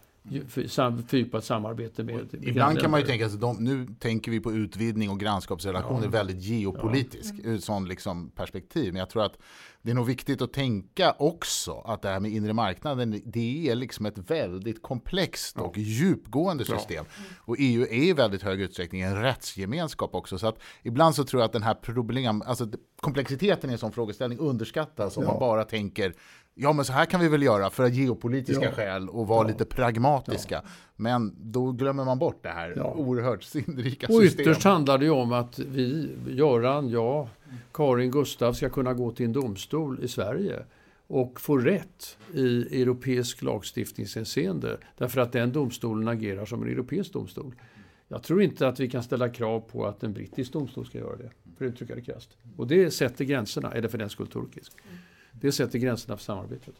[0.48, 4.52] fördjupat samarbete med, med Ibland kan man ju tänka sig, de, nu tänker vi på
[4.52, 6.10] utvidgning och grannskapsrelationer ja.
[6.10, 7.50] väldigt geopolitisk ja.
[7.50, 8.92] ur sån liksom perspektiv.
[8.92, 9.38] Men jag tror att
[9.82, 13.74] det är nog viktigt att tänka också att det här med inre marknaden, det är
[13.74, 17.04] liksom ett väldigt komplext och djupgående system.
[17.08, 17.24] Ja.
[17.44, 20.38] Och EU är i väldigt hög utsträckning en rättsgemenskap också.
[20.38, 22.68] Så att ibland så tror jag att den här problem, alltså
[23.00, 26.14] komplexiteten i en sån frågeställning underskattas om man bara tänker
[26.54, 28.72] ja men så här kan vi väl göra för geopolitiska ja.
[28.72, 29.48] skäl och vara ja.
[29.48, 30.60] lite pragmatiska.
[30.64, 30.70] Ja.
[30.96, 32.94] Men då glömmer man bort det här ja.
[32.96, 34.34] oerhört sinnrika systemet.
[34.34, 37.28] Och ytterst handlar det ju om att vi, Göran, jag,
[37.72, 40.64] Karin, Gustav ska kunna gå till en domstol i Sverige
[41.06, 47.54] och få rätt i europeisk lagstiftningshänseende därför att den domstolen agerar som en europeisk domstol.
[48.08, 51.16] Jag tror inte att vi kan ställa krav på att en brittisk domstol ska göra
[51.16, 52.36] det, för att uttrycka det krasst.
[52.56, 54.72] Och det sätter gränserna, eller för den skull turkisk.
[55.32, 56.74] Det sätter gränserna för samarbetet.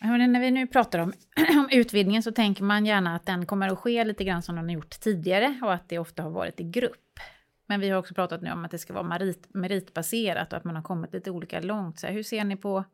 [0.00, 3.68] Hörrni, när vi nu pratar om, om utvidgningen så tänker man gärna att den kommer
[3.68, 6.60] att ske lite grann som den har gjort tidigare och att det ofta har varit
[6.60, 7.20] i grupp.
[7.66, 10.64] Men vi har också pratat nu om att det ska vara merit, meritbaserat och att
[10.64, 11.98] man har kommit lite olika långt.
[11.98, 12.84] Så hur ser ni på,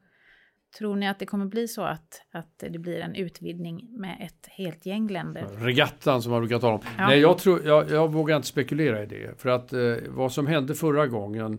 [0.79, 4.49] tror ni att det kommer bli så att, att det blir en utvidgning med ett
[4.51, 5.47] helt gäng länder?
[5.47, 6.81] Regattan som man brukar tala om.
[6.99, 7.07] Ja.
[7.07, 9.41] Nej, jag, tror, jag, jag vågar inte spekulera i det.
[9.41, 11.59] För att eh, vad som hände förra gången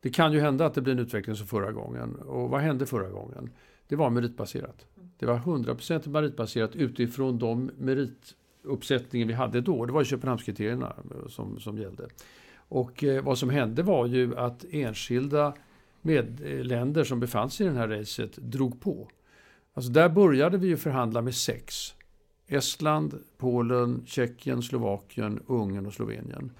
[0.00, 2.14] det kan ju hända att det blir en utveckling som förra gången.
[2.14, 3.50] Och vad hände förra gången?
[3.88, 4.86] Det var meritbaserat.
[5.18, 9.86] Det var 100% meritbaserat utifrån de merituppsättningar vi hade då.
[9.86, 10.96] Det var Köpenhamnskriterierna
[11.28, 12.08] som, som gällde.
[12.68, 15.54] Och eh, vad som hände var ju att enskilda
[16.02, 19.08] medländer som befann sig i det här racet drog på.
[19.74, 21.94] Alltså där började vi ju förhandla med sex.
[22.46, 26.50] Estland, Polen, Tjeckien, Slovakien, Ungern och Slovenien.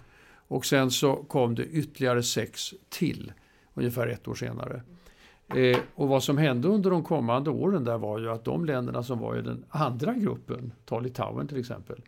[0.48, 3.32] Och sen så kom det ytterligare sex till,
[3.74, 4.82] ungefär ett år senare.
[5.54, 9.02] Eh, och vad som hände under de kommande åren där var ju att de länderna
[9.02, 12.02] som var i den andra gruppen, ta Litauen till exempel,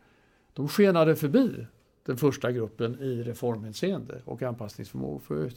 [0.52, 1.66] de skenade förbi
[2.10, 5.50] den första gruppen i reformhänseende och anpassningsförmåga.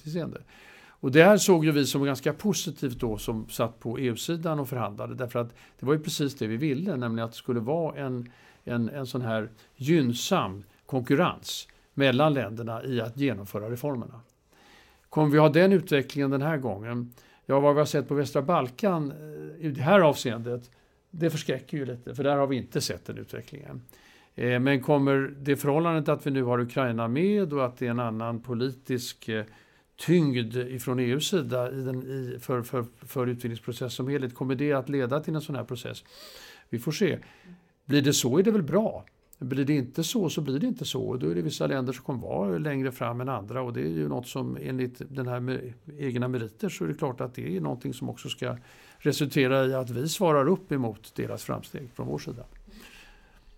[0.87, 4.69] Och det här såg ju vi som ganska positivt då som satt på EU-sidan och
[4.69, 7.97] förhandlade därför att det var ju precis det vi ville, nämligen att det skulle vara
[7.97, 8.31] en,
[8.63, 14.21] en, en sån här gynnsam konkurrens mellan länderna i att genomföra reformerna.
[15.09, 17.13] Kommer vi ha den utvecklingen den här gången?
[17.45, 20.71] Ja, vad vi har sett på västra Balkan eh, i det här avseendet,
[21.11, 23.81] det förskräcker ju lite, för där har vi inte sett den utvecklingen.
[24.35, 27.91] Eh, men kommer det förhållandet att vi nu har Ukraina med och att det är
[27.91, 29.45] en annan politisk eh,
[29.95, 34.73] tyngd ifrån EUs sida i den, i, för, för, för utvidgningsprocessen som helhet, kommer det
[34.73, 36.03] att leda till en sån här process?
[36.69, 37.19] Vi får se.
[37.85, 39.05] Blir det så är det väl bra.
[39.39, 41.15] Blir det inte så, så blir det inte så.
[41.15, 43.89] Då är det vissa länder som kommer vara längre fram än andra och det är
[43.89, 47.57] ju något som enligt den här med egna meriter så är det klart att det
[47.57, 48.57] är någonting som också ska
[48.97, 52.43] resultera i att vi svarar upp emot deras framsteg från vår sida.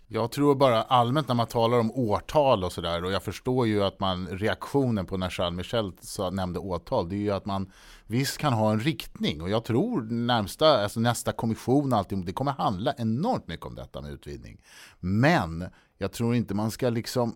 [0.08, 3.84] Jag tror bara allmänt när man talar om årtal och sådär och jag förstår ju
[3.84, 5.92] att man reaktionen på när Charles Michel
[6.32, 7.72] nämnde årtal det är ju att man
[8.08, 12.52] visst kan ha en riktning och jag tror närmsta, alltså nästa kommission alltid, det kommer
[12.52, 14.62] handla enormt mycket om detta med utvidgning.
[15.00, 15.66] Men
[15.98, 17.36] jag tror inte man ska liksom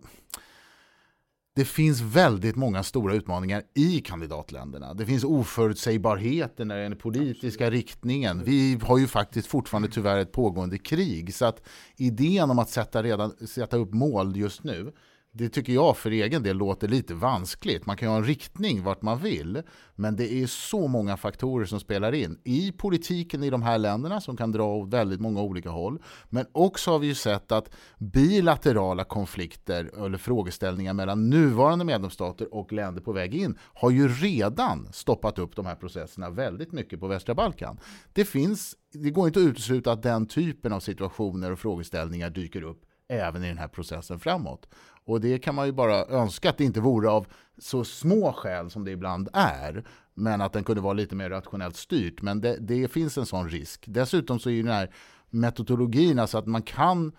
[1.59, 4.93] det finns väldigt många stora utmaningar i kandidatländerna.
[4.93, 7.85] Det finns oförutsägbarheter när det gäller den politiska Absolut.
[7.85, 8.43] riktningen.
[8.43, 11.33] Vi har ju faktiskt fortfarande tyvärr ett pågående krig.
[11.33, 11.61] Så att
[11.97, 14.91] idén om att sätta, redan, sätta upp mål just nu
[15.31, 17.85] det tycker jag för egen del låter lite vanskligt.
[17.85, 19.61] Man kan ju ha en riktning vart man vill,
[19.95, 24.21] men det är så många faktorer som spelar in i politiken i de här länderna
[24.21, 26.01] som kan dra åt väldigt många olika håll.
[26.29, 27.69] Men också har vi ju sett att
[27.99, 34.93] bilaterala konflikter eller frågeställningar mellan nuvarande medlemsstater och länder på väg in har ju redan
[34.93, 37.79] stoppat upp de här processerna väldigt mycket på västra Balkan.
[38.13, 42.63] Det finns, det går inte att utesluta att den typen av situationer och frågeställningar dyker
[42.63, 44.67] upp även i den här processen framåt.
[45.05, 48.69] Och det kan man ju bara önska att det inte vore av så små skäl
[48.69, 49.83] som det ibland är,
[50.13, 52.21] men att den kunde vara lite mer rationellt styrt.
[52.21, 53.85] Men det, det finns en sån risk.
[53.87, 54.93] Dessutom så är ju den här
[55.29, 57.11] metodologin, alltså att man kan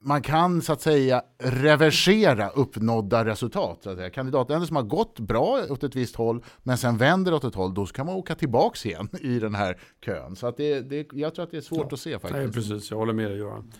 [0.00, 3.78] man kan så att säga reversera uppnådda resultat.
[3.82, 4.10] Så att säga.
[4.10, 7.74] Kandidatländer som har gått bra åt ett visst håll men sen vänder åt ett håll,
[7.74, 10.36] då kan man åka tillbaka igen i den här kön.
[10.36, 12.34] Så att det, det, jag tror att det är svårt ja, att se faktiskt.
[12.34, 13.72] Nej, precis, jag håller med dig Göran.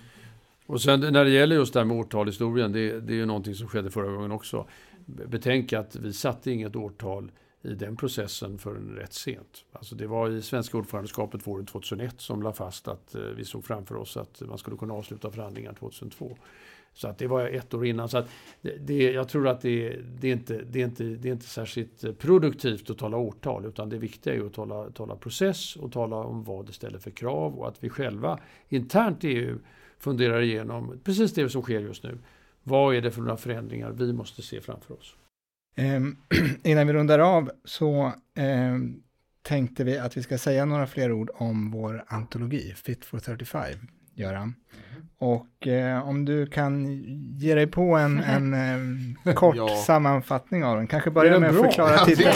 [0.69, 3.55] Och sen när det gäller just det här med årtalhistorien, det, det är ju någonting
[3.55, 4.67] som skedde förra gången också.
[5.07, 9.65] Betänk att vi satte inget årtal i den processen förrän rätt sent.
[9.73, 13.65] Alltså det var i svenska ordförandeskapet våren 2001 som la fast att eh, vi såg
[13.65, 16.37] framför oss att man skulle kunna avsluta förhandlingar 2002.
[16.93, 18.09] Så att det var ett år innan.
[18.09, 18.29] Så att
[18.61, 21.47] det, det, jag tror att det, det, är inte, det, är inte, det är inte
[21.47, 25.93] särskilt eh, produktivt att tala årtal utan det viktiga är att tala, tala process och
[25.93, 28.39] tala om vad det ställer för krav och att vi själva
[28.69, 29.59] internt i EU
[29.99, 32.19] funderar igenom precis det som sker just nu.
[32.63, 35.17] Vad är det för några förändringar vi måste se framför oss?
[35.77, 36.01] Eh,
[36.71, 38.79] innan vi rundar av så eh,
[39.43, 43.79] tänkte vi att vi ska säga några fler ord om vår antologi, Fit for 35,
[44.19, 44.55] Göran.
[45.21, 46.87] Och eh, om du kan
[47.37, 48.55] ge dig på en, en
[49.25, 49.83] eh, kort ja.
[49.87, 52.29] sammanfattning av den, kanske börja med att förklara titeln.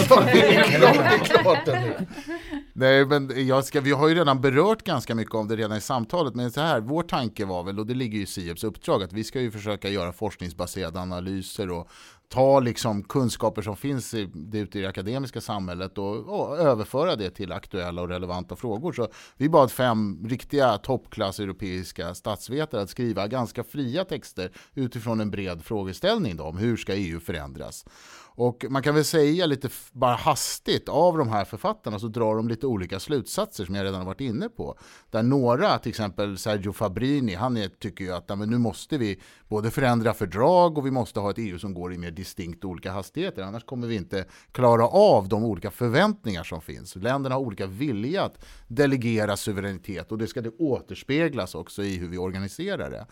[2.73, 5.81] Nej, men jag ska, vi har ju redan berört ganska mycket om det redan i
[5.81, 9.03] samtalet, men så här, vår tanke var väl, och det ligger ju i SIEPs uppdrag,
[9.03, 11.87] att vi ska ju försöka göra forskningsbaserade analyser och
[12.33, 17.29] ta liksom kunskaper som finns i, ute i det akademiska samhället och, och, överföra det
[17.29, 18.93] till aktuella och relevanta frågor.
[18.93, 19.07] Så
[19.37, 25.63] vi bad fem riktiga toppklass europeiska statsvetare att skriva ganska fria texter utifrån en bred
[25.63, 27.85] frågeställning då, om hur ska EU förändras.
[28.35, 32.47] Och man kan väl säga lite bara hastigt av de här författarna så drar de
[32.47, 34.77] lite olika slutsatser som jag redan har varit inne på.
[35.09, 39.19] Där några, till exempel Sergio Fabrini, han är, tycker ju att men nu måste vi
[39.47, 42.91] både förändra fördrag och vi måste ha ett EU som går i mer distinkt olika
[42.91, 43.43] hastigheter.
[43.43, 46.95] Annars kommer vi inte klara av de olika förväntningar som finns.
[46.95, 52.07] Länderna har olika vilja att delegera suveränitet och det ska det återspeglas också i hur
[52.07, 53.05] vi organiserar det.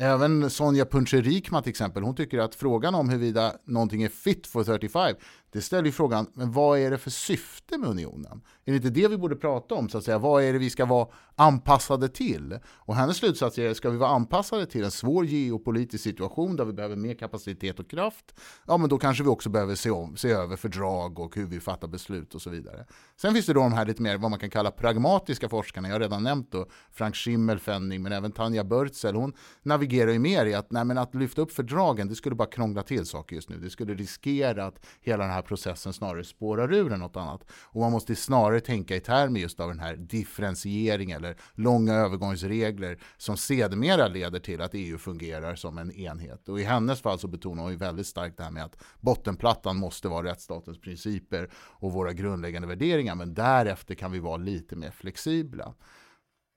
[0.00, 4.64] Även Sonja Puncherikman till exempel, hon tycker att frågan om huruvida någonting är fit for
[4.64, 5.14] 35
[5.52, 8.42] det ställer ju frågan, men vad är det för syfte med unionen?
[8.64, 10.18] Är det inte det vi borde prata om, så att säga?
[10.18, 12.58] Vad är det vi ska vara anpassade till?
[12.66, 16.72] Och hennes slutsats är, ska vi vara anpassade till en svår geopolitisk situation där vi
[16.72, 18.40] behöver mer kapacitet och kraft?
[18.66, 21.60] Ja, men då kanske vi också behöver se, om, se över fördrag och hur vi
[21.60, 22.86] fattar beslut och så vidare.
[23.16, 25.88] Sen finns det då de här lite mer, vad man kan kalla pragmatiska forskarna.
[25.88, 29.14] Jag har redan nämnt då Frank Schimmelfenning, men även Tanja Börtsel.
[29.14, 29.32] Hon
[29.62, 32.82] navigerar ju mer i att, nej, men att lyfta upp fördragen, det skulle bara krångla
[32.82, 33.56] till saker just nu.
[33.56, 37.44] Det skulle riskera att hela den här här processen snarare spårar ur än något annat.
[37.50, 42.98] Och man måste snarare tänka i termer just av den här differentiering eller långa övergångsregler
[43.16, 46.48] som sedermera leder till att EU fungerar som en enhet.
[46.48, 49.76] Och i hennes fall så betonar hon ju väldigt starkt det här med att bottenplattan
[49.76, 54.90] måste vara rättsstatens principer och våra grundläggande värderingar, men därefter kan vi vara lite mer
[54.90, 55.74] flexibla.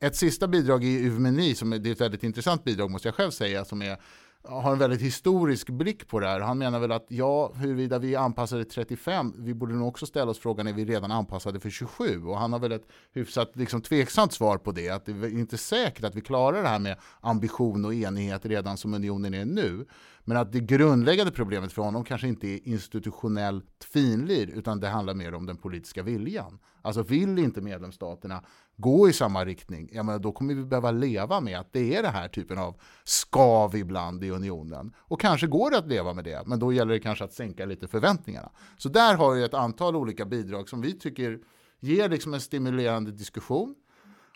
[0.04, 3.16] Ett sista bidrag i Uvmeni, som är, det är ett väldigt intressant bidrag måste jag
[3.16, 3.98] själv säga, som är
[4.44, 6.40] har en väldigt historisk blick på det här.
[6.40, 10.32] Han menar väl att ja, huruvida vi är anpassade 35, vi borde nog också ställa
[10.32, 12.26] oss frågan, är vi redan anpassade för 27?
[12.26, 15.58] Och han har väl ett hyfsat liksom, tveksamt svar på det, att det är inte
[15.58, 19.86] säkert att vi klarar det här med ambition och enighet redan som unionen är nu.
[20.24, 25.14] Men att det grundläggande problemet för honom kanske inte är institutionellt finlir, utan det handlar
[25.14, 26.60] mer om den politiska viljan.
[26.82, 28.44] Alltså vill inte medlemsstaterna
[28.82, 32.04] gå i samma riktning, ja, men då kommer vi behöva leva med att det är
[32.04, 34.94] den här typen av skav ibland i unionen.
[34.98, 37.66] Och kanske går det att leva med det, men då gäller det kanske att sänka
[37.66, 38.52] lite förväntningarna.
[38.78, 41.40] Så där har vi ett antal olika bidrag som vi tycker
[41.80, 43.76] ger liksom en stimulerande diskussion.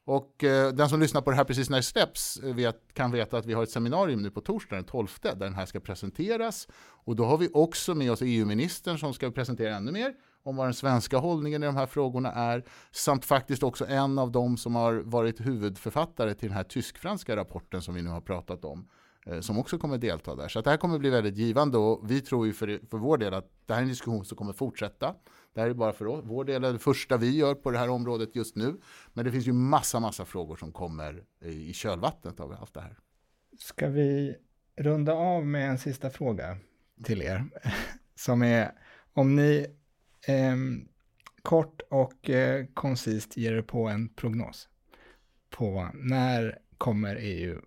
[0.05, 3.11] Och eh, den som lyssnar på det här precis när det släpps eh, vet, kan
[3.11, 5.79] veta att vi har ett seminarium nu på torsdag den 12 där den här ska
[5.79, 6.67] presenteras.
[7.05, 10.13] Och då har vi också med oss EU-ministern som ska presentera ännu mer
[10.45, 14.31] om vad den svenska hållningen i de här frågorna är, samt faktiskt också en av
[14.31, 18.65] dem som har varit huvudförfattare till den här tysk-franska rapporten som vi nu har pratat
[18.65, 18.87] om,
[19.25, 20.47] eh, som också kommer delta där.
[20.47, 23.33] Så det här kommer bli väldigt givande och vi tror ju för, för vår del
[23.33, 25.15] att det här är en diskussion som kommer fortsätta.
[25.53, 28.35] Det här är bara för vår del, det första vi gör på det här området
[28.35, 28.79] just nu.
[29.13, 32.97] Men det finns ju massa, massa frågor som kommer i kölvattnet av allt det här.
[33.59, 34.35] Ska vi
[34.77, 36.57] runda av med en sista fråga
[37.03, 37.45] till er?
[38.15, 38.71] Som är
[39.13, 39.67] om ni
[40.27, 40.55] eh,
[41.41, 44.69] kort och eh, koncist ger du på en prognos
[45.49, 47.61] på när kommer EU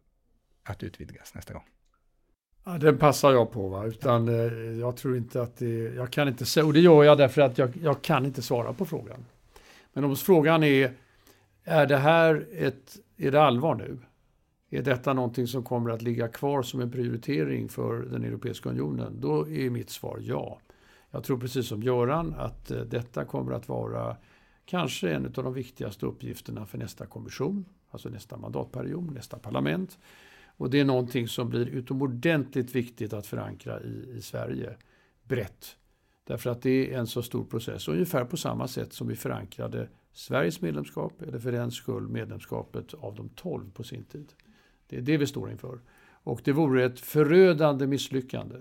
[0.63, 1.65] att utvidgas nästa gång?
[2.65, 3.87] Ja, den passar jag på, va?
[3.87, 7.19] utan eh, jag tror inte att det, jag kan inte säga, och det gör jag
[7.19, 9.25] därför att jag, jag kan inte svara på frågan.
[9.93, 10.93] Men om frågan är,
[11.65, 13.99] är det här ett, är det allvar nu?
[14.71, 19.21] Är detta någonting som kommer att ligga kvar som en prioritering för den Europeiska Unionen?
[19.21, 20.59] Då är mitt svar ja.
[21.11, 24.17] Jag tror precis som Göran att eh, detta kommer att vara
[24.65, 29.99] kanske en av de viktigaste uppgifterna för nästa kommission, alltså nästa mandatperiod, nästa parlament.
[30.47, 34.77] Och det är någonting som blir utomordentligt viktigt att förankra i, i Sverige
[35.23, 35.77] brett.
[36.25, 39.89] Därför att det är en så stor process, ungefär på samma sätt som vi förankrade
[40.13, 44.33] Sveriges medlemskap, eller för den skull medlemskapet av de tolv på sin tid.
[44.87, 45.81] Det är det vi står inför.
[46.11, 48.57] Och det vore ett förödande misslyckande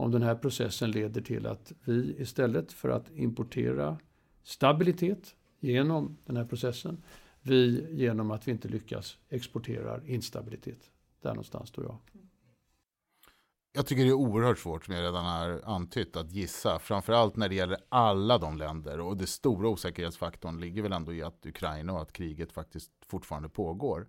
[0.00, 3.98] om den här processen leder till att vi istället för att importera
[4.42, 7.02] stabilitet genom den här processen,
[7.42, 10.90] vi genom att vi inte lyckas exporterar instabilitet.
[11.22, 11.98] Där någonstans står jag.
[13.72, 16.78] Jag tycker det är oerhört svårt, som jag redan har antytt, att gissa.
[16.78, 19.00] Framförallt när det gäller alla de länder.
[19.00, 23.48] Och det stora osäkerhetsfaktorn ligger väl ändå i att Ukraina och att kriget faktiskt fortfarande
[23.48, 24.06] pågår.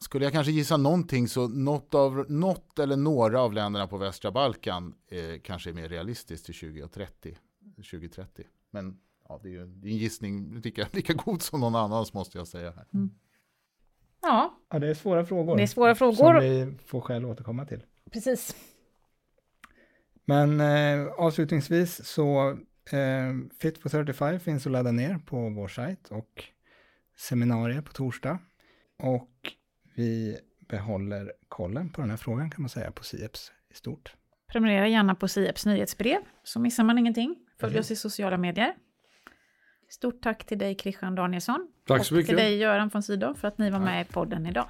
[0.00, 4.30] Skulle jag kanske gissa någonting så något, av, något eller några av länderna på västra
[4.30, 7.36] Balkan eh, kanske är mer realistiskt till 2030.
[7.76, 8.44] 2030.
[8.70, 12.14] Men ja, det är ju det är en gissning lika, lika god som någon annans
[12.14, 12.70] måste jag säga.
[12.70, 12.86] Här.
[12.94, 13.10] Mm.
[14.22, 14.58] Ja.
[14.70, 15.56] ja, det är svåra frågor.
[15.56, 16.14] Det är svåra frågor.
[16.14, 17.84] Som vi får skäl att återkomma till.
[18.12, 18.56] Precis.
[20.24, 22.50] Men eh, avslutningsvis så
[22.90, 26.44] eh, Fit for 35 finns att ladda ner på vår sajt och
[27.16, 28.38] seminarier på torsdag.
[28.98, 29.30] Och
[29.98, 30.38] vi
[30.68, 34.14] behåller kollen på den här frågan kan man säga på SIEPS i stort.
[34.52, 37.36] Prenumerera gärna på SIEPs nyhetsbrev så missar man ingenting.
[37.60, 37.80] Följ mm.
[37.80, 38.74] oss i sociala medier.
[39.88, 41.68] Stort tack till dig Christian Danielsson.
[41.86, 42.28] Tack så och mycket.
[42.28, 44.68] till dig Göran von Sydow för att ni var med i podden idag.